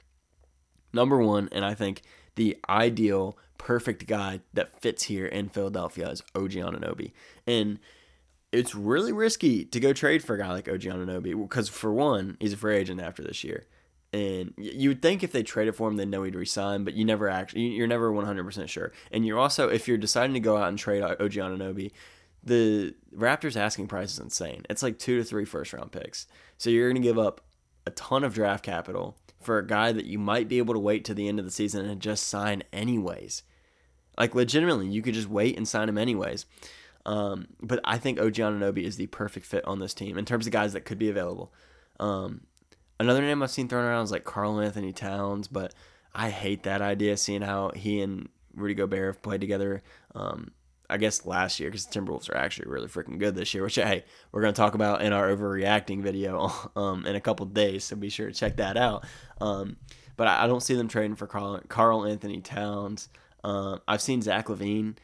[0.91, 2.01] Number one, and I think
[2.35, 7.11] the ideal perfect guy that fits here in Philadelphia is OG Anunoby.
[7.47, 7.79] And
[8.51, 12.37] it's really risky to go trade for a guy like OG Anunoby because, for one,
[12.39, 13.65] he's a free agent after this year.
[14.11, 17.03] And you would think if they traded for him, they know he'd resign, but you
[17.03, 18.91] never actually, you're never 100% sure.
[19.11, 21.91] And you're also, if you're deciding to go out and trade OG Anunoby,
[22.43, 24.65] the Raptors asking price is insane.
[24.69, 26.27] It's like two to three first round picks.
[26.57, 27.41] So you're going to give up
[27.85, 31.03] a ton of draft capital for a guy that you might be able to wait
[31.05, 33.43] to the end of the season and just sign anyways.
[34.17, 36.45] Like legitimately, you could just wait and sign him anyways.
[37.05, 40.45] Um, but I think OG Anunoby is the perfect fit on this team in terms
[40.45, 41.51] of guys that could be available.
[41.99, 42.41] Um,
[42.99, 45.73] another name I've seen thrown around is like Karl-Anthony Towns, but
[46.13, 49.81] I hate that idea, seeing how he and Rudy Gobert have played together.
[50.15, 50.51] Um,
[50.93, 53.75] I guess last year because the Timberwolves are actually really freaking good this year, which
[53.75, 57.95] hey, we're gonna talk about in our overreacting video um, in a couple days, so
[57.95, 59.03] be sure to check that out.
[59.41, 59.77] Um,
[60.15, 63.09] but I, I, don't see them trading for Carl, Karl-Anthony Towns.
[63.43, 64.95] Uh, I've seen Zach LaVine,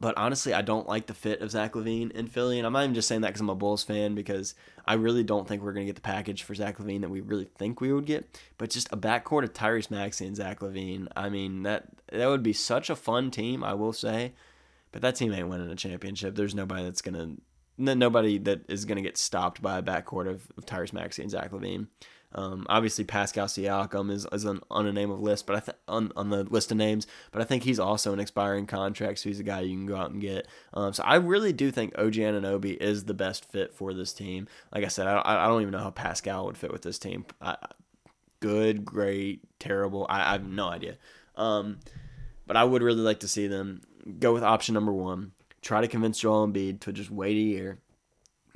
[0.00, 2.84] but honestly, I don't like the fit of Zach LaVine in Philly, and I'm not
[2.84, 4.54] even just saying that because I'm a Bulls fan, because
[4.86, 7.50] I really don't think we're gonna get the package for Zach LaVine that we really
[7.58, 8.40] think we would get.
[8.56, 12.42] But just a backcourt of Tyrese Maxey and Zach LaVine, I mean that that would
[12.42, 14.32] be such a fun team, I will say.
[14.92, 16.36] But that team ain't winning a championship.
[16.36, 17.36] There's nobody that's gonna,
[17.78, 21.50] nobody that is gonna get stopped by a backcourt of, of Tyrese Maxey and Zach
[21.50, 21.88] LaVine.
[22.34, 25.76] Um, obviously, Pascal Siakam is, is on, on a name of list, but I th-
[25.86, 27.06] on on the list of names.
[27.30, 29.96] But I think he's also an expiring contract, so he's a guy you can go
[29.96, 30.48] out and get.
[30.72, 34.48] Um, so I really do think OG Anunoby is the best fit for this team.
[34.74, 37.26] Like I said, I, I don't even know how Pascal would fit with this team.
[37.40, 37.56] I,
[38.40, 40.06] good, great, terrible.
[40.08, 40.96] I, I have no idea.
[41.36, 41.80] Um,
[42.46, 43.82] but I would really like to see them
[44.18, 45.32] go with option number one.
[45.60, 47.78] Try to convince Joel Embiid to just wait a year,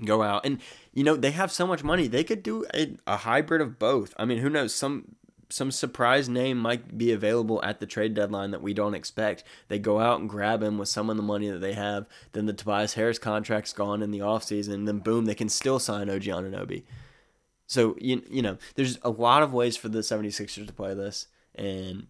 [0.04, 0.60] go out, and
[0.92, 4.12] you know they have so much money they could do a, a hybrid of both.
[4.18, 4.74] I mean, who knows?
[4.74, 5.16] Some
[5.48, 9.44] some surprise name might be available at the trade deadline that we don't expect.
[9.68, 12.06] They go out and grab him with some of the money that they have.
[12.32, 14.86] Then the Tobias Harris contract's gone in the offseason.
[14.86, 16.82] Then boom, they can still sign OG Anunoby.
[17.66, 21.26] So, you, you know, there's a lot of ways for the 76ers to play this.
[21.54, 22.06] And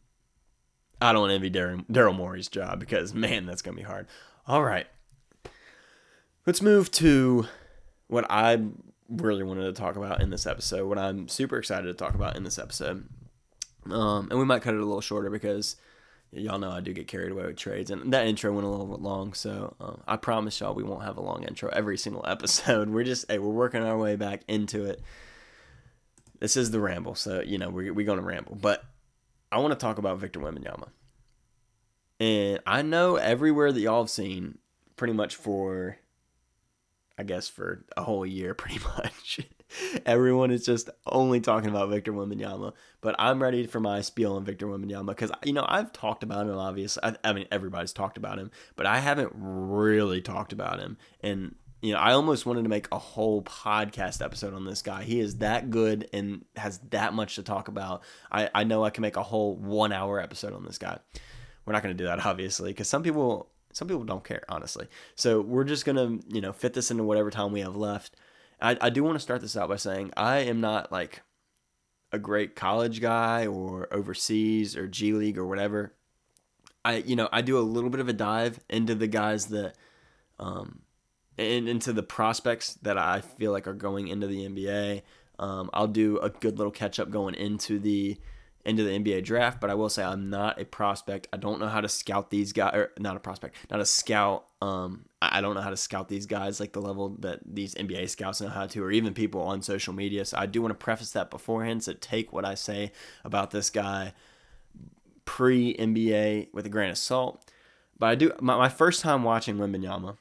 [1.01, 4.07] I don't envy Daryl Morey's job because man, that's gonna be hard.
[4.47, 4.87] All right,
[6.47, 7.47] let's move to
[8.09, 8.63] what I
[9.09, 10.89] really wanted to talk about in this episode.
[10.89, 13.09] What I'm super excited to talk about in this episode,
[13.91, 15.77] um, and we might cut it a little shorter because
[16.33, 18.87] y'all know I do get carried away with trades, and that intro went a little
[18.87, 19.35] bit long.
[19.35, 22.89] So uh, I promise y'all we won't have a long intro every single episode.
[22.89, 25.03] We're just hey, we're working our way back into it.
[26.41, 28.85] This is the ramble, so you know we're we gonna ramble, but
[29.51, 30.89] I want to talk about Victor Wembanyama.
[32.19, 34.59] And I know everywhere that y'all have seen,
[34.97, 35.99] pretty much for,
[37.19, 39.41] I guess, for a whole year, pretty much.
[40.07, 44.45] Everyone is just only talking about Victor Wembanyama, but I'm ready for my spiel on
[44.45, 46.57] Victor Wembanyama because you know I've talked about him.
[46.57, 50.97] Obviously, I, I mean everybody's talked about him, but I haven't really talked about him.
[51.21, 55.03] And you know, I almost wanted to make a whole podcast episode on this guy.
[55.05, 58.03] He is that good and has that much to talk about.
[58.33, 60.99] I, I know I can make a whole one hour episode on this guy.
[61.65, 64.87] We're not going to do that, obviously, because some people some people don't care, honestly.
[65.17, 68.17] So we're just gonna you know fit this into whatever time we have left.
[68.59, 71.23] I, I do want to start this out by saying I am not like
[72.11, 75.93] a great college guy or overseas or G League or whatever.
[76.87, 79.75] I you know I do a little bit of a dive into the guys that
[80.39, 80.81] um
[81.39, 85.03] and into the prospects that I feel like are going into the NBA.
[85.39, 88.19] Um, I'll do a good little catch up going into the
[88.65, 91.29] into the NBA draft, but I will say I'm not a prospect.
[91.33, 94.47] I don't know how to scout these guys, or not a prospect, not a scout.
[94.61, 98.09] Um, I don't know how to scout these guys like the level that these NBA
[98.11, 100.25] scouts know how to, or even people on social media.
[100.25, 101.85] So I do want to preface that beforehand.
[101.85, 102.91] So take what I say
[103.25, 104.15] about this guy
[105.27, 107.49] pre NBA with a grain of salt.
[107.97, 110.17] But I do my, my first time watching Wembanyama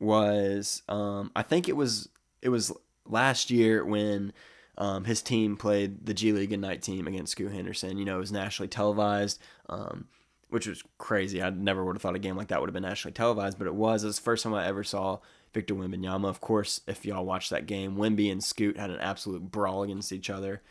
[0.00, 2.08] was um, I think it was
[2.42, 2.72] it was
[3.06, 4.32] last year when
[4.76, 7.98] um, his team played the G League Ignite team against Scoot Henderson.
[7.98, 10.06] You know, it was nationally televised, um,
[10.50, 11.42] which was crazy.
[11.42, 13.66] I never would have thought a game like that would have been nationally televised, but
[13.66, 14.04] it was.
[14.04, 15.18] It was the first time I ever saw
[15.52, 16.28] Victor Wembanyama.
[16.28, 20.12] Of course, if y'all watched that game, Wemby and Scoot had an absolute brawl against
[20.12, 20.62] each other.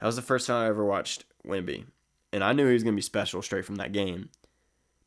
[0.00, 1.86] That was the first time I ever watched Wemby.
[2.32, 4.28] and I knew he was going to be special straight from that game.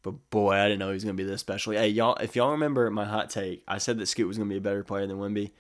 [0.04, 1.74] But boy, I didn't know he was gonna be this special.
[1.74, 4.58] Hey, y'all, if y'all remember my hot take, I said that Scoot was gonna be
[4.58, 5.52] a better player than Wemby.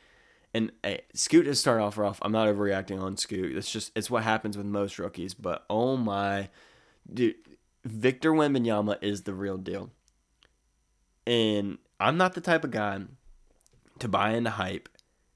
[0.53, 2.19] And hey, Scoot has started off rough.
[2.21, 3.55] I'm not overreacting on Scoot.
[3.55, 5.33] It's just it's what happens with most rookies.
[5.33, 6.49] But oh my,
[7.11, 7.35] dude,
[7.83, 9.91] Victor Wembanyama is the real deal.
[11.27, 13.01] And I'm not the type of guy
[13.99, 14.89] to buy into hype,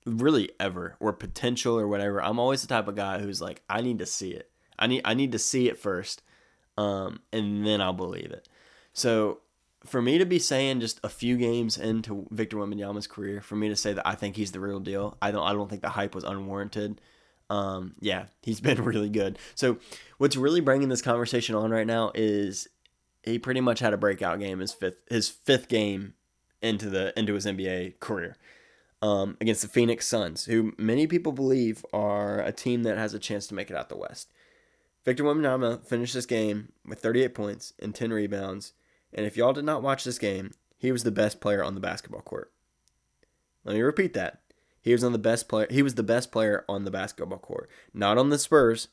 [0.06, 2.22] really ever, or potential or whatever.
[2.22, 4.50] I'm always the type of guy who's like, I need to see it.
[4.78, 6.22] I need I need to see it first,
[6.78, 8.50] um, and then I'll believe it.
[8.96, 9.42] So
[9.86, 13.68] for me to be saying just a few games into Victor Wembanyama's career, for me
[13.70, 15.90] to say that I think he's the real deal, I don't I don't think the
[15.90, 17.02] hype was unwarranted.
[17.50, 19.38] Um, yeah, he's been really good.
[19.54, 19.78] So
[20.18, 22.68] what's really bringing this conversation on right now is
[23.24, 26.14] he pretty much had a breakout game his fifth his fifth game
[26.62, 28.38] into the into his NBA career.
[29.02, 33.20] Um, against the Phoenix Suns, who many people believe are a team that has a
[33.20, 34.32] chance to make it out the West.
[35.04, 38.74] Victor Wembanyama finished this game with 38 points and 10 rebounds,
[39.14, 41.82] and if y'all did not watch this game, he was the best player on the
[41.82, 42.52] basketball court.
[43.64, 44.42] Let me repeat that.
[44.82, 45.68] He was on the best player.
[45.70, 48.90] He was the best player on the basketball court, not on the Spurs,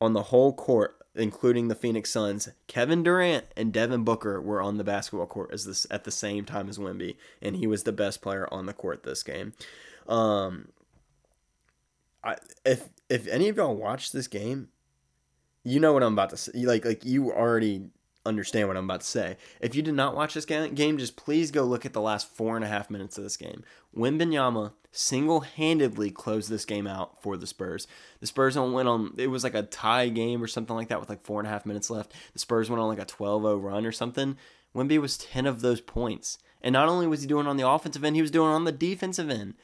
[0.00, 2.48] on the whole court, including the Phoenix Suns.
[2.66, 6.44] Kevin Durant and Devin Booker were on the basketball court as this at the same
[6.44, 9.52] time as Wemby, and he was the best player on the court this game.
[10.08, 10.70] Um,
[12.24, 14.68] I, if if any of y'all watched this game,
[15.62, 16.52] you know what I'm about to say.
[16.54, 17.90] Like like you already
[18.28, 19.36] understand what I'm about to say.
[19.60, 22.56] If you did not watch this game, just please go look at the last four
[22.56, 23.64] and a half minutes of this game.
[23.96, 27.86] Wembanyama single-handedly closed this game out for the Spurs.
[28.20, 29.14] The Spurs went on.
[29.16, 31.50] It was like a tie game or something like that with like four and a
[31.50, 32.12] half minutes left.
[32.32, 34.36] The Spurs went on like a 12-0 run or something.
[34.74, 38.04] Wemby was 10 of those points, and not only was he doing on the offensive
[38.04, 39.54] end, he was doing on the defensive end.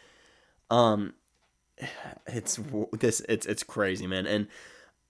[0.71, 1.15] Um,
[2.27, 2.59] it's
[2.93, 4.49] this it's it's crazy, man, and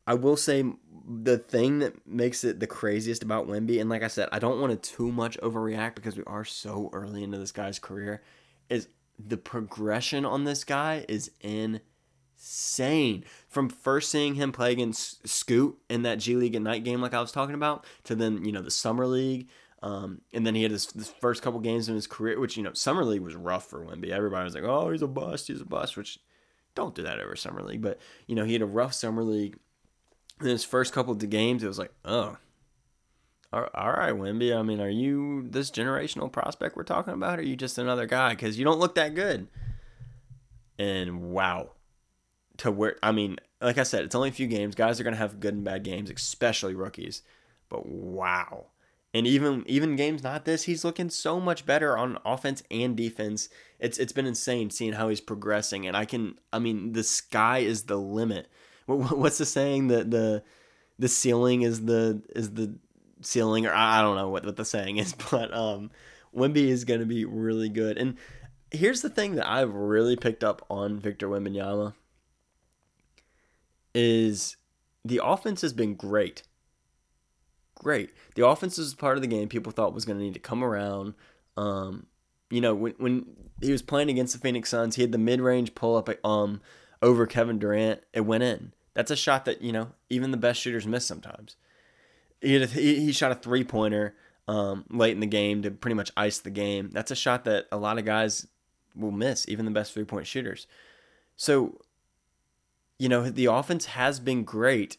[0.07, 0.65] I will say
[1.07, 4.61] the thing that makes it the craziest about Wemby, and like I said, I don't
[4.61, 8.23] want to too much overreact because we are so early into this guy's career,
[8.69, 8.89] is
[9.19, 13.25] the progression on this guy is insane.
[13.49, 17.21] From first seeing him play against Scoot in that G League Ignite game, like I
[17.21, 19.49] was talking about, to then, you know, the Summer League.
[19.83, 22.63] Um, and then he had his, his, first couple games in his career, which, you
[22.63, 24.09] know, Summer League was rough for Wemby.
[24.09, 26.19] Everybody was like, oh, he's a bust, he's a bust, which
[26.75, 27.83] don't do that over Summer League.
[27.83, 29.59] But, you know, he had a rough Summer League
[30.45, 32.37] in his first couple of games, it was like, oh,
[33.53, 34.57] all right, Wemby.
[34.57, 37.39] I mean, are you this generational prospect we're talking about?
[37.39, 38.31] Or are you just another guy?
[38.31, 39.47] Because you don't look that good.
[40.79, 41.73] And wow,
[42.59, 44.75] to where I mean, like I said, it's only a few games.
[44.75, 47.23] Guys are gonna have good and bad games, especially rookies.
[47.69, 48.67] But wow,
[49.13, 53.49] and even even games not this, he's looking so much better on offense and defense.
[53.79, 57.59] It's it's been insane seeing how he's progressing, and I can I mean, the sky
[57.59, 58.49] is the limit
[58.87, 60.43] what's the saying that the
[60.99, 62.75] the ceiling is the is the
[63.21, 65.91] ceiling or I don't know what, what the saying is, but um
[66.37, 67.97] Wemby is going to be really good.
[67.97, 68.17] And
[68.71, 71.95] here's the thing that I've really picked up on Victor Wembanyama
[73.95, 74.57] is
[75.05, 76.43] the offense has been great.
[77.77, 78.11] Great.
[78.35, 80.65] The offense is part of the game people thought was going to need to come
[80.65, 81.15] around.
[81.57, 82.07] Um,
[82.51, 83.27] you know, when when
[83.61, 86.61] he was playing against the Phoenix Suns, he had the mid-range pull up um
[87.05, 88.73] over Kevin Durant, it went in.
[88.95, 91.57] That's a shot that you know even the best shooters miss sometimes.
[92.41, 94.15] He a, he, shot a three pointer
[94.49, 96.91] um, late in the game to pretty much ice the game.
[96.93, 98.47] That's a shot that a lot of guys
[98.97, 100.67] will miss, even the best three point shooters.
[101.37, 101.81] So,
[102.99, 104.97] you know, the offense has been great,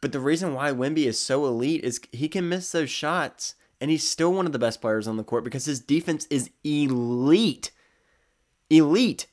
[0.00, 3.90] but the reason why Wemby is so elite is he can miss those shots, and
[3.90, 7.70] he's still one of the best players on the court because his defense is elite.
[8.68, 9.26] Elite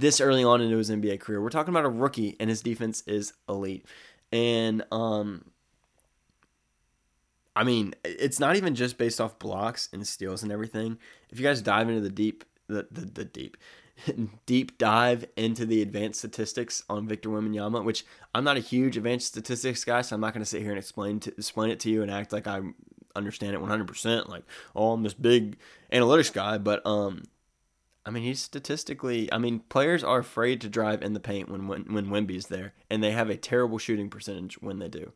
[0.00, 1.40] this early on into his NBA career.
[1.40, 3.86] We're talking about a rookie, and his defense is elite.
[4.32, 5.44] And um,
[7.54, 10.98] I mean, it's not even just based off blocks and steals and everything.
[11.30, 13.56] If you guys dive into the deep, the the, the deep,
[14.46, 19.26] deep dive into the advanced statistics on Victor Wembanyama, which I'm not a huge advanced
[19.26, 21.90] statistics guy, so I'm not going to sit here and explain to explain it to
[21.90, 22.60] you and act like I
[23.16, 24.28] understand it 100%.
[24.28, 25.58] Like, oh, I'm this big
[25.92, 27.24] analytics guy, but um,
[28.04, 29.30] I mean, he's statistically.
[29.32, 32.72] I mean, players are afraid to drive in the paint when when when Wemby's there,
[32.88, 35.12] and they have a terrible shooting percentage when they do.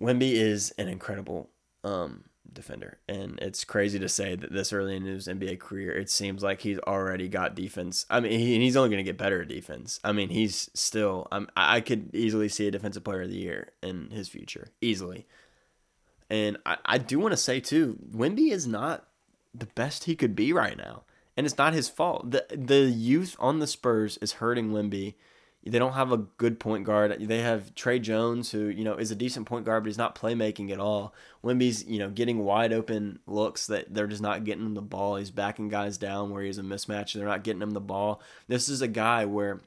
[0.00, 1.50] Wemby is an incredible
[1.82, 6.08] um, defender, and it's crazy to say that this early in his NBA career, it
[6.08, 8.06] seems like he's already got defense.
[8.08, 9.98] I mean, he, he's only going to get better at defense.
[10.04, 11.26] I mean, he's still.
[11.32, 15.26] I'm, I could easily see a defensive player of the year in his future, easily.
[16.30, 19.09] And I, I do want to say too, Wemby is not
[19.54, 21.02] the best he could be right now.
[21.36, 22.30] And it's not his fault.
[22.30, 25.14] The the youth on the Spurs is hurting Wemby.
[25.64, 27.16] They don't have a good point guard.
[27.20, 30.14] They have Tre Jones, who you know is a decent point guard, but he's not
[30.14, 31.14] playmaking at all.
[31.44, 35.16] Wemby's you know getting wide open looks that they're just not getting him the ball.
[35.16, 37.12] He's backing guys down where he's a mismatch.
[37.12, 38.20] They're not getting him the ball.
[38.48, 39.60] This is a guy where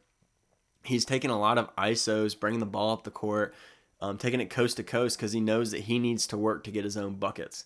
[0.83, 3.53] he's taking a lot of isos, bringing the ball up the court,
[4.01, 6.71] um, taking it coast to coast because he knows that he needs to work to
[6.71, 7.65] get his own buckets.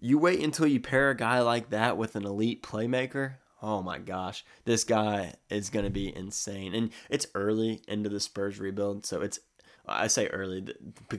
[0.00, 3.34] You wait until you pair a guy like that with an elite playmaker.
[3.62, 6.74] Oh my gosh, this guy is going to be insane.
[6.74, 9.38] And it's early into the Spurs rebuild, so it's
[9.86, 10.66] I say early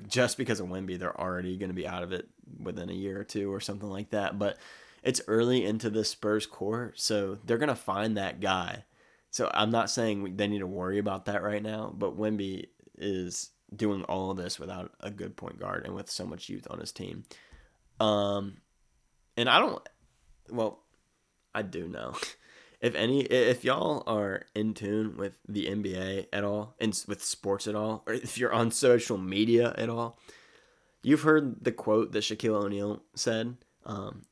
[0.08, 3.20] just because of Wemby, they're already going to be out of it within a year
[3.20, 4.39] or two or something like that.
[4.39, 4.58] But
[5.04, 8.86] it's early into the Spurs core, so they're going to find that guy.
[9.30, 12.67] So I'm not saying they need to worry about that right now, but Wemby
[12.98, 16.67] is doing all of this without a good point guard and with so much youth
[16.70, 17.24] on his team.
[18.00, 18.58] Um,
[19.38, 19.88] and I don't.
[20.50, 20.80] Well,
[21.54, 22.15] I do know.
[22.82, 27.67] If any, if y'all are in tune with the NBA at all, and with sports
[27.67, 30.17] at all, or if you're on social media at all,
[31.04, 33.58] you've heard the quote that Shaquille O'Neal said.
[33.86, 34.24] Um,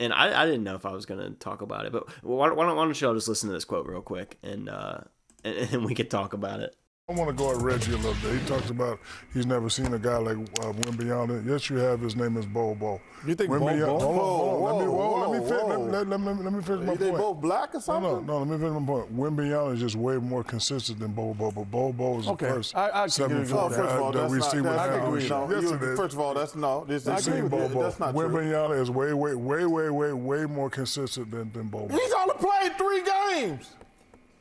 [0.00, 2.50] and I, I didn't know if I was going to talk about it, but why,
[2.50, 5.00] why, don't, why don't y'all just listen to this quote real quick and, uh,
[5.44, 6.74] and, and we could talk about it.
[7.10, 8.38] I want to go at Reggie a little bit.
[8.38, 9.00] He talks about
[9.32, 11.42] he's never seen a guy like uh, Wembanyama.
[11.46, 12.02] Yes, you have.
[12.02, 13.00] His name is Bol Bol.
[13.26, 13.68] You think Bol Bol?
[13.68, 14.76] Hold on, hold on.
[14.76, 17.00] Let me, whoa, let me, finish, let, let, let, let, me finish my point.
[17.00, 18.02] They both black or something?
[18.02, 18.50] No, no, no.
[18.50, 19.16] Let me finish my point.
[19.16, 22.44] Wembanyama is just way more consistent than Bol Bol, but Bol Bol is okay.
[22.44, 25.28] the first I, I seven foot oh, first of all, that we see with agree.
[25.30, 25.98] No, yes, it is.
[25.98, 26.84] First of all, that's no.
[26.86, 27.84] This is seen Bol Bol.
[27.84, 31.88] That's not Wembanyama is way, way, way, way, way, way more consistent than than Bol
[31.88, 31.98] Bol.
[31.98, 33.70] He's only played three games.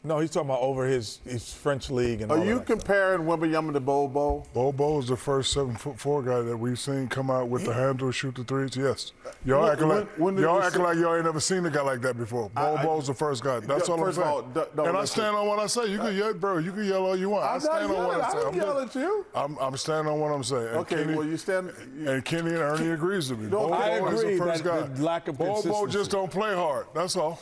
[0.07, 3.81] No, he's talking about over his, his French league and Are you comparing Wembanyama to
[3.81, 4.47] Bol Bol?
[4.53, 7.73] Bobo is the first seven foot four guy that we've seen come out with the
[7.73, 8.77] handle, shoot the threes.
[8.77, 9.11] Yes,
[9.43, 11.81] y'all when, acting like when, when y'all acting like y'all ain't never seen a guy
[11.81, 12.49] like that before.
[12.51, 13.59] Bol Bol Bobo's the first guy.
[13.59, 14.27] That's all I'm saying.
[14.27, 15.87] All, d- and I stand on what I say.
[15.87, 16.59] You can uh, yell, bro.
[16.59, 17.43] You can yell all you want.
[17.43, 18.37] I, I stand on what I say.
[18.37, 19.25] I yell at you.
[19.35, 20.67] I'm, I'm standing on what I'm saying.
[20.67, 21.73] And okay, Kenny, well you stand.
[21.97, 23.47] You, and Kenny and Ernie agrees with me.
[23.49, 25.01] Bol Bol I agree is the first that guy.
[25.01, 26.87] lack of Bol Bol just don't play hard.
[26.95, 27.41] That's all.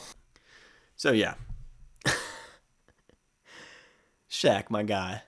[0.96, 1.36] So yeah,
[4.30, 5.24] Shaq, my guy,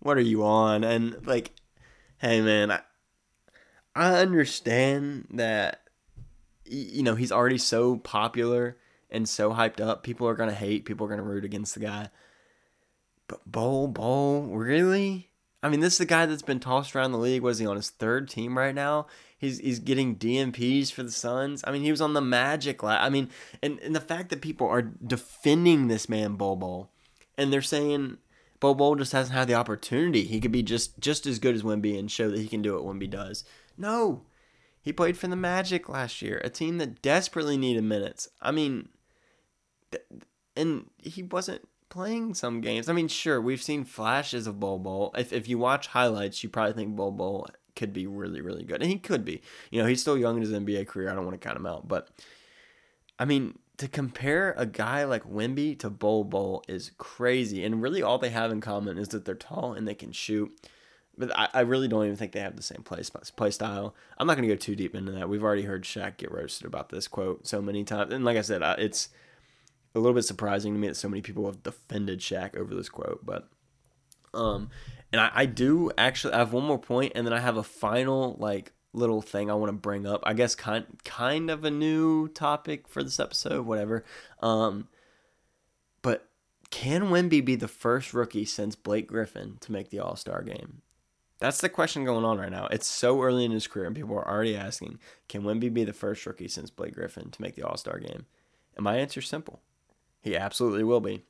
[0.00, 0.84] what are you on?
[0.84, 1.52] And like,
[2.18, 2.80] hey man, I,
[3.94, 5.80] I understand that
[6.64, 8.76] you know he's already so popular
[9.10, 10.02] and so hyped up.
[10.02, 10.84] People are gonna hate.
[10.84, 12.10] People are gonna root against the guy.
[13.28, 15.30] But Bol Bol, really?
[15.62, 17.40] I mean, this is the guy that's been tossed around the league.
[17.40, 19.06] Was he on his third team right now?
[19.38, 21.64] He's he's getting DNPs for the Suns.
[21.66, 22.82] I mean, he was on the Magic.
[22.82, 23.30] La- I mean,
[23.62, 26.90] and, and the fact that people are defending this man Bol Bol
[27.36, 28.18] and they're saying
[28.60, 30.24] Bo Bol just hasn't had the opportunity.
[30.24, 32.74] He could be just just as good as Wemby and show that he can do
[32.74, 33.44] what Wemby does.
[33.76, 34.22] No,
[34.80, 38.28] he played for the Magic last year, a team that desperately needed minutes.
[38.40, 38.88] I mean,
[40.56, 42.88] and he wasn't playing some games.
[42.88, 45.12] I mean, sure, we've seen flashes of Bol.
[45.16, 48.90] If if you watch highlights, you probably think Bol could be really really good, and
[48.90, 49.42] he could be.
[49.70, 51.10] You know, he's still young in his NBA career.
[51.10, 52.08] I don't want to count him out, but
[53.18, 57.64] I mean, to compare a guy like Wemby to Bol Bol is crazy.
[57.64, 60.52] And really, all they have in common is that they're tall and they can shoot.
[61.16, 63.02] But I, I really don't even think they have the same play,
[63.36, 63.94] play style.
[64.18, 65.28] I'm not going to go too deep into that.
[65.28, 68.12] We've already heard Shaq get roasted about this quote so many times.
[68.12, 69.10] And like I said, it's
[69.94, 72.88] a little bit surprising to me that so many people have defended Shaq over this
[72.88, 73.24] quote.
[73.24, 73.48] But,
[74.32, 74.70] um,
[75.12, 77.62] and I, I do actually I have one more point, and then I have a
[77.62, 80.22] final like little thing I want to bring up.
[80.24, 84.04] I guess kind kind of a new topic for this episode, whatever.
[84.40, 84.88] Um,
[86.02, 86.28] but
[86.70, 90.82] can Wemby be the first rookie since Blake Griffin to make the All Star game?
[91.40, 92.68] That's the question going on right now.
[92.70, 95.92] It's so early in his career, and people are already asking, can Wemby be the
[95.92, 98.26] first rookie since Blake Griffin to make the All Star game?
[98.76, 99.60] And my answer is simple:
[100.20, 101.24] he absolutely will be.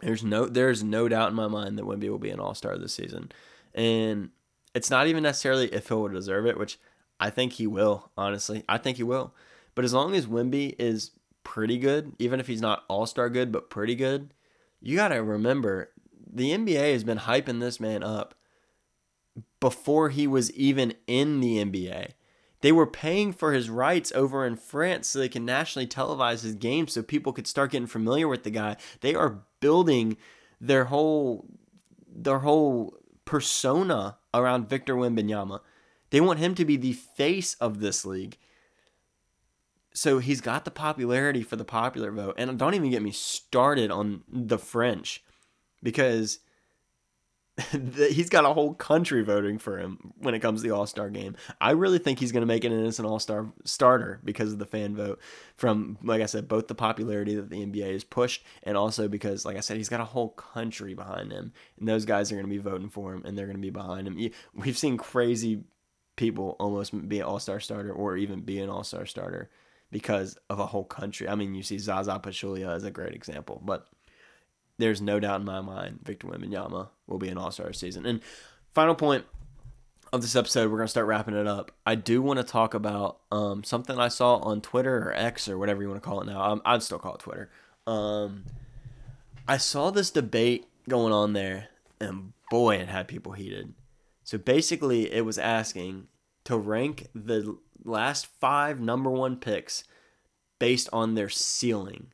[0.00, 2.76] There's no there's no doubt in my mind that Wemby will be an All Star
[2.76, 3.32] this season,
[3.74, 4.30] and
[4.74, 6.78] it's not even necessarily if he'll deserve it, which
[7.20, 8.64] I think he will, honestly.
[8.68, 9.34] I think he will.
[9.74, 13.52] But as long as Wemby is pretty good, even if he's not all star good,
[13.52, 14.34] but pretty good,
[14.80, 15.90] you got to remember
[16.30, 18.34] the NBA has been hyping this man up
[19.60, 22.12] before he was even in the NBA.
[22.60, 26.54] They were paying for his rights over in France so they can nationally televise his
[26.54, 28.76] game so people could start getting familiar with the guy.
[29.00, 30.16] They are building
[30.60, 31.46] their whole
[32.16, 35.60] their whole persona around Victor Wembanyama.
[36.10, 38.36] They want him to be the face of this league.
[39.92, 42.34] So he's got the popularity for the popular vote.
[42.36, 45.22] And don't even get me started on the French
[45.82, 46.40] because
[47.96, 51.08] he's got a whole country voting for him when it comes to the All Star
[51.08, 51.36] game.
[51.60, 54.58] I really think he's going to make it as an All Star starter because of
[54.58, 55.20] the fan vote.
[55.56, 59.44] From like I said, both the popularity that the NBA has pushed, and also because,
[59.44, 62.46] like I said, he's got a whole country behind him, and those guys are going
[62.46, 64.18] to be voting for him, and they're going to be behind him.
[64.54, 65.62] We've seen crazy
[66.16, 69.48] people almost be an All Star starter or even be an All Star starter
[69.92, 71.28] because of a whole country.
[71.28, 73.86] I mean, you see Zaza Pachulia as a great example, but
[74.78, 78.06] there's no doubt in my mind Victor Wembanyama will be an All Star season.
[78.06, 78.20] And
[78.72, 79.24] final point
[80.12, 81.72] of this episode, we're gonna start wrapping it up.
[81.84, 85.58] I do want to talk about um, something I saw on Twitter or X or
[85.58, 86.40] whatever you want to call it now.
[86.40, 87.50] I'm, I'd still call it Twitter.
[87.86, 88.44] Um,
[89.46, 91.68] I saw this debate going on there,
[92.00, 93.74] and boy, it had people heated.
[94.22, 96.06] So basically, it was asking
[96.44, 99.84] to rank the last five number one picks
[100.58, 102.08] based on their ceiling.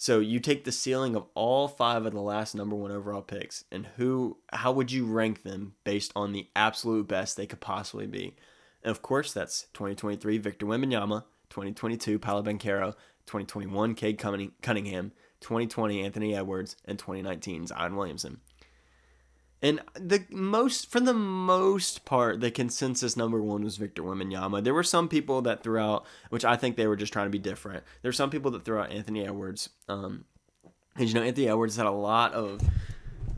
[0.00, 3.64] So you take the ceiling of all five of the last number one overall picks,
[3.72, 8.06] and who, how would you rank them based on the absolute best they could possibly
[8.06, 8.36] be?
[8.84, 12.94] And of course, that's 2023 Victor Wembanyama, 2022 Paolo Banchero,
[13.26, 18.40] 2021 Cade Cunningham, 2020 Anthony Edwards, and 2019 Zion Williamson.
[19.60, 24.62] And the most, for the most part, the consensus number one was Victor Wembanyama.
[24.62, 27.30] There were some people that threw out, which I think they were just trying to
[27.30, 27.82] be different.
[28.02, 29.70] There were some people that threw out Anthony Edwards.
[29.88, 30.26] Um,
[30.94, 32.60] and you know, Anthony Edwards had a lot of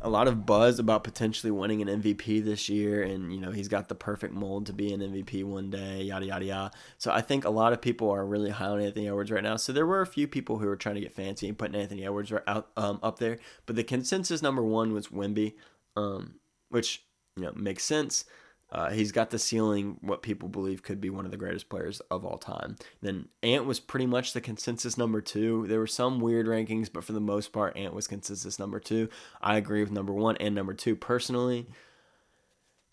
[0.02, 3.68] a lot of buzz about potentially winning an MVP this year, and you know he's
[3.68, 6.70] got the perfect mold to be an MVP one day, yada yada yada.
[6.98, 9.56] So I think a lot of people are really high on Anthony Edwards right now.
[9.56, 12.04] So there were a few people who were trying to get fancy and putting Anthony
[12.04, 15.54] Edwards out um, up there, but the consensus number one was Wemby
[16.00, 16.34] um,
[16.68, 17.04] which
[17.36, 18.24] you know makes sense.
[18.72, 21.98] Uh, he's got the ceiling, what people believe could be one of the greatest players
[22.08, 22.76] of all time.
[23.02, 25.66] Then Ant was pretty much the consensus number two.
[25.66, 29.08] There were some weird rankings, but for the most part, Ant was consensus number two.
[29.42, 31.66] I agree with number one and number two personally.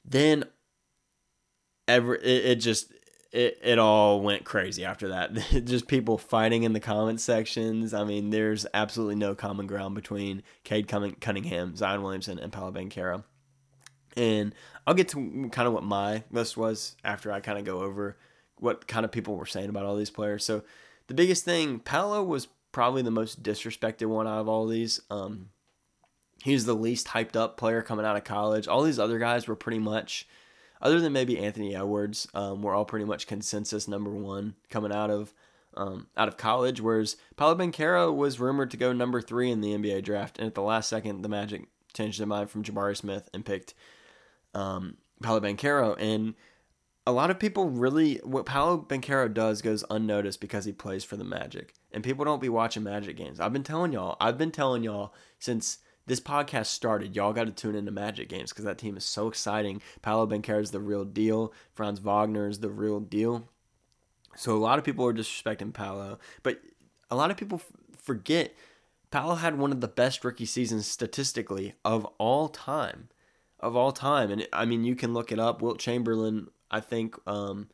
[0.03, 0.45] Then,
[1.87, 2.91] ever it, it just
[3.31, 5.33] it, it all went crazy after that.
[5.65, 7.93] Just people fighting in the comment sections.
[7.93, 13.23] I mean, there's absolutely no common ground between Cade Cunningham, Zion Williamson, and Paolo Banchero.
[14.15, 14.55] And
[14.85, 18.17] I'll get to kind of what my list was after I kind of go over
[18.59, 20.43] what kind of people were saying about all these players.
[20.43, 20.63] So
[21.07, 25.01] the biggest thing, Paolo was probably the most disrespected one out of all these.
[25.11, 25.49] Um,
[26.43, 28.67] he's the least hyped up player coming out of college.
[28.67, 30.27] All these other guys were pretty much–
[30.81, 35.09] other than maybe Anthony Edwards, um, we're all pretty much consensus number one coming out
[35.09, 35.33] of
[35.75, 36.81] um, out of college.
[36.81, 40.55] Whereas Paolo Banchero was rumored to go number three in the NBA draft, and at
[40.55, 43.73] the last second, the Magic changed their mind from Jabari Smith and picked
[44.53, 45.95] um, Paolo Banchero.
[45.99, 46.35] And
[47.05, 51.15] a lot of people really what Paolo Banchero does goes unnoticed because he plays for
[51.15, 53.39] the Magic, and people don't be watching Magic games.
[53.39, 54.17] I've been telling y'all.
[54.19, 58.51] I've been telling y'all since this podcast started, y'all got to tune into Magic games
[58.51, 59.81] because that team is so exciting.
[60.01, 61.53] Paolo Banchero is the real deal.
[61.73, 63.47] Franz Wagner is the real deal.
[64.35, 66.61] So a lot of people are disrespecting Paolo, but
[67.11, 68.55] a lot of people f- forget
[69.11, 73.09] Paolo had one of the best rookie seasons statistically of all time,
[73.59, 74.31] of all time.
[74.31, 75.61] And I mean, you can look it up.
[75.61, 77.67] Wilt Chamberlain, I think, um,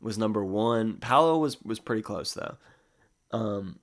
[0.00, 0.94] was number one.
[0.98, 2.56] Paolo was was pretty close though.
[3.30, 3.78] Um,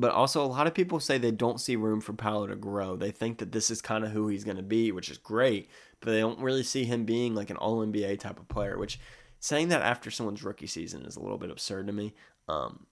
[0.00, 2.96] but also, a lot of people say they don't see room for Paolo to grow.
[2.96, 5.68] They think that this is kind of who he's going to be, which is great,
[6.00, 8.78] but they don't really see him being like an All NBA type of player.
[8.78, 8.98] Which
[9.40, 12.14] saying that after someone's rookie season is a little bit absurd to me.
[12.48, 12.86] Um,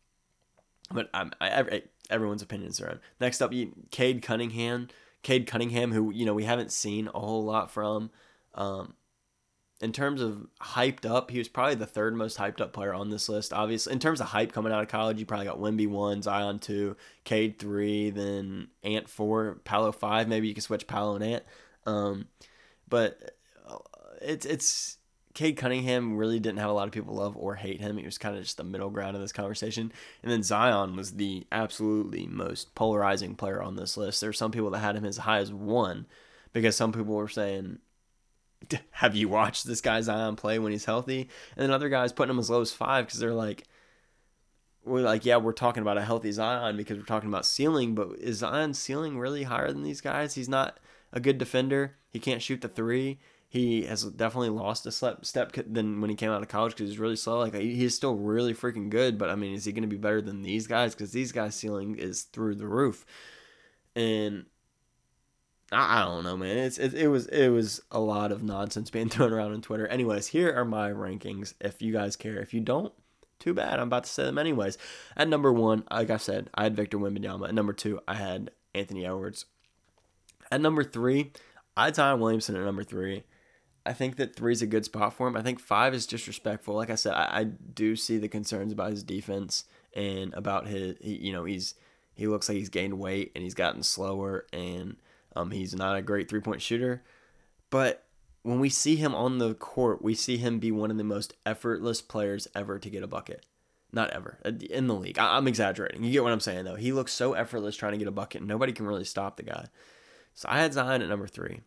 [0.90, 3.00] but I'm, I, everyone's opinions are on.
[3.20, 3.54] Next up,
[3.90, 4.88] Cade Cunningham.
[5.22, 8.10] Cade Cunningham, who you know we haven't seen a whole lot from.
[8.54, 8.92] Um,
[9.80, 13.10] in terms of hyped up, he was probably the third most hyped up player on
[13.10, 13.52] this list.
[13.52, 16.58] Obviously, in terms of hype coming out of college, you probably got Wemby one, Zion
[16.58, 20.26] two, Cade three, then Ant four, Paolo five.
[20.28, 21.44] Maybe you can switch Paolo and Ant.
[21.86, 22.26] Um,
[22.88, 23.36] but
[23.68, 23.76] uh,
[24.20, 24.96] it's it's
[25.34, 27.96] Cade Cunningham really didn't have a lot of people love or hate him.
[27.98, 29.92] He was kind of just the middle ground of this conversation.
[30.24, 34.20] And then Zion was the absolutely most polarizing player on this list.
[34.20, 36.06] There were some people that had him as high as one
[36.52, 37.78] because some people were saying
[38.90, 41.28] have you watched this guy Zion play when he's healthy?
[41.56, 43.64] And then other guys putting him as low as five because they're like,
[44.84, 48.10] we're like, yeah, we're talking about a healthy Zion because we're talking about ceiling, but
[48.18, 50.34] is Zion's ceiling really higher than these guys?
[50.34, 50.78] He's not
[51.12, 51.96] a good defender.
[52.10, 53.18] He can't shoot the three.
[53.50, 56.98] He has definitely lost a step than when he came out of college because he's
[56.98, 57.38] really slow.
[57.38, 60.20] Like he's still really freaking good, but I mean, is he going to be better
[60.20, 60.94] than these guys?
[60.94, 63.06] Because these guys' ceiling is through the roof,
[63.96, 64.44] and
[65.70, 66.56] I, don't know, man.
[66.56, 69.86] It's it, it was it was a lot of nonsense being thrown around on Twitter.
[69.86, 71.54] Anyways, here are my rankings.
[71.60, 72.92] If you guys care, if you don't,
[73.38, 73.78] too bad.
[73.78, 74.78] I'm about to say them anyways.
[75.16, 77.48] At number one, like I said, I had Victor Wembanyama.
[77.48, 79.44] At number two, I had Anthony Edwards.
[80.50, 81.32] At number three,
[81.76, 83.24] I had Zion Williamson at number three.
[83.84, 85.36] I think that three is a good spot for him.
[85.36, 86.74] I think five is disrespectful.
[86.74, 89.64] Like I said, I, I do see the concerns about his defense
[89.94, 91.74] and about his, he, you know, he's
[92.14, 94.96] he looks like he's gained weight and he's gotten slower and
[95.36, 97.02] um, he's not a great three point shooter,
[97.70, 98.04] but
[98.42, 101.34] when we see him on the court, we see him be one of the most
[101.44, 103.44] effortless players ever to get a bucket.
[103.92, 105.18] Not ever uh, in the league.
[105.18, 106.04] I- am exaggerating.
[106.04, 106.76] You get what I'm saying, though.
[106.76, 108.42] He looks so effortless trying to get a bucket.
[108.42, 109.66] Nobody can really stop the guy.
[110.34, 111.60] So I had Zion at number three.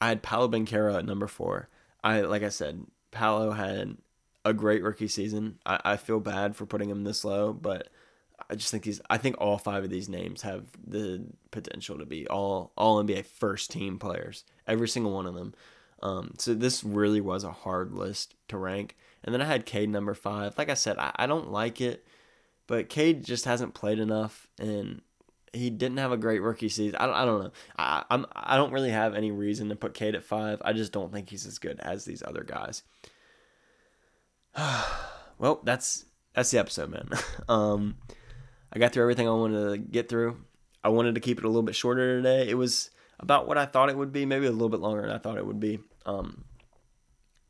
[0.00, 1.68] I had Paolo Banchero at number four.
[2.02, 3.96] I like I said, Paolo had
[4.44, 5.58] a great rookie season.
[5.64, 7.88] I, I feel bad for putting him this low, but
[8.50, 9.00] I just think these.
[9.10, 13.26] I think all five of these names have the potential to be all all NBA
[13.26, 14.44] first team players.
[14.66, 15.54] Every single one of them.
[16.02, 18.96] Um, so this really was a hard list to rank.
[19.24, 20.56] And then I had Cade number five.
[20.56, 22.06] Like I said, I, I don't like it,
[22.66, 25.02] but Cade just hasn't played enough, and
[25.52, 26.96] he didn't have a great rookie season.
[27.00, 27.52] I don't, I don't know.
[27.76, 30.62] I I'm I don't really have any reason to put Cade at five.
[30.64, 32.82] I just don't think he's as good as these other guys.
[35.38, 37.08] well, that's that's the episode, man.
[37.48, 37.96] um,
[38.72, 40.38] I got through everything I wanted to get through.
[40.82, 42.48] I wanted to keep it a little bit shorter today.
[42.48, 42.90] It was
[43.20, 45.38] about what I thought it would be, maybe a little bit longer than I thought
[45.38, 45.80] it would be.
[46.06, 46.44] Um,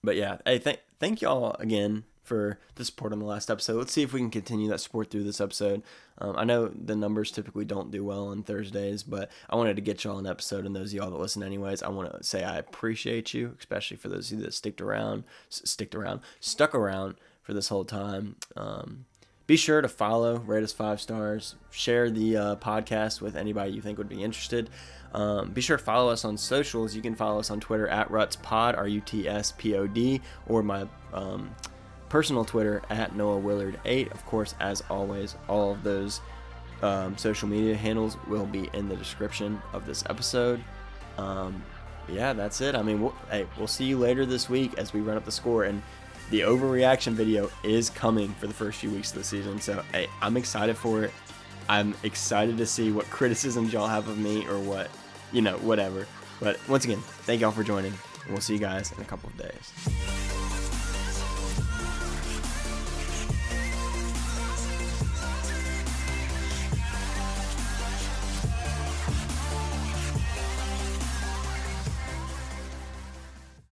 [0.03, 3.79] but yeah, hey, thank thank y'all again for the support on the last episode.
[3.79, 5.83] Let's see if we can continue that support through this episode.
[6.19, 9.83] Um, I know the numbers typically don't do well on Thursdays, but I wanted to
[9.83, 12.45] get y'all an episode, and those of y'all that listen anyways, I want to say
[12.45, 17.14] I appreciate you, especially for those of you that sticked around, sticked around, stuck around
[17.43, 18.37] for this whole time.
[18.57, 19.07] Um,
[19.49, 23.80] be sure to follow, rate us five stars, share the uh, podcast with anybody you
[23.80, 24.68] think would be interested.
[25.14, 26.94] Um, be sure to follow us on socials.
[26.94, 30.20] You can follow us on Twitter at RutsPod, R U T S P O D,
[30.46, 31.51] or my um,
[32.11, 34.12] personal Twitter at Noah Willard 8.
[34.12, 36.20] Of course, as always, all of those
[36.82, 40.62] um, social media handles will be in the description of this episode.
[41.16, 41.64] Um,
[42.07, 42.74] yeah, that's it.
[42.74, 45.32] I mean, we'll, hey, we'll see you later this week as we run up the
[45.32, 45.64] score.
[45.64, 45.82] And
[46.31, 49.61] the overreaction video is coming for the first few weeks of the season.
[49.61, 51.12] So, hey, I'm excited for it.
[51.68, 54.91] I'm excited to see what criticisms y'all have of me or what,
[55.33, 56.07] you know, whatever.
[56.41, 57.93] But once again, thank y'all for joining,
[58.24, 60.28] and we'll see you guys in a couple of days.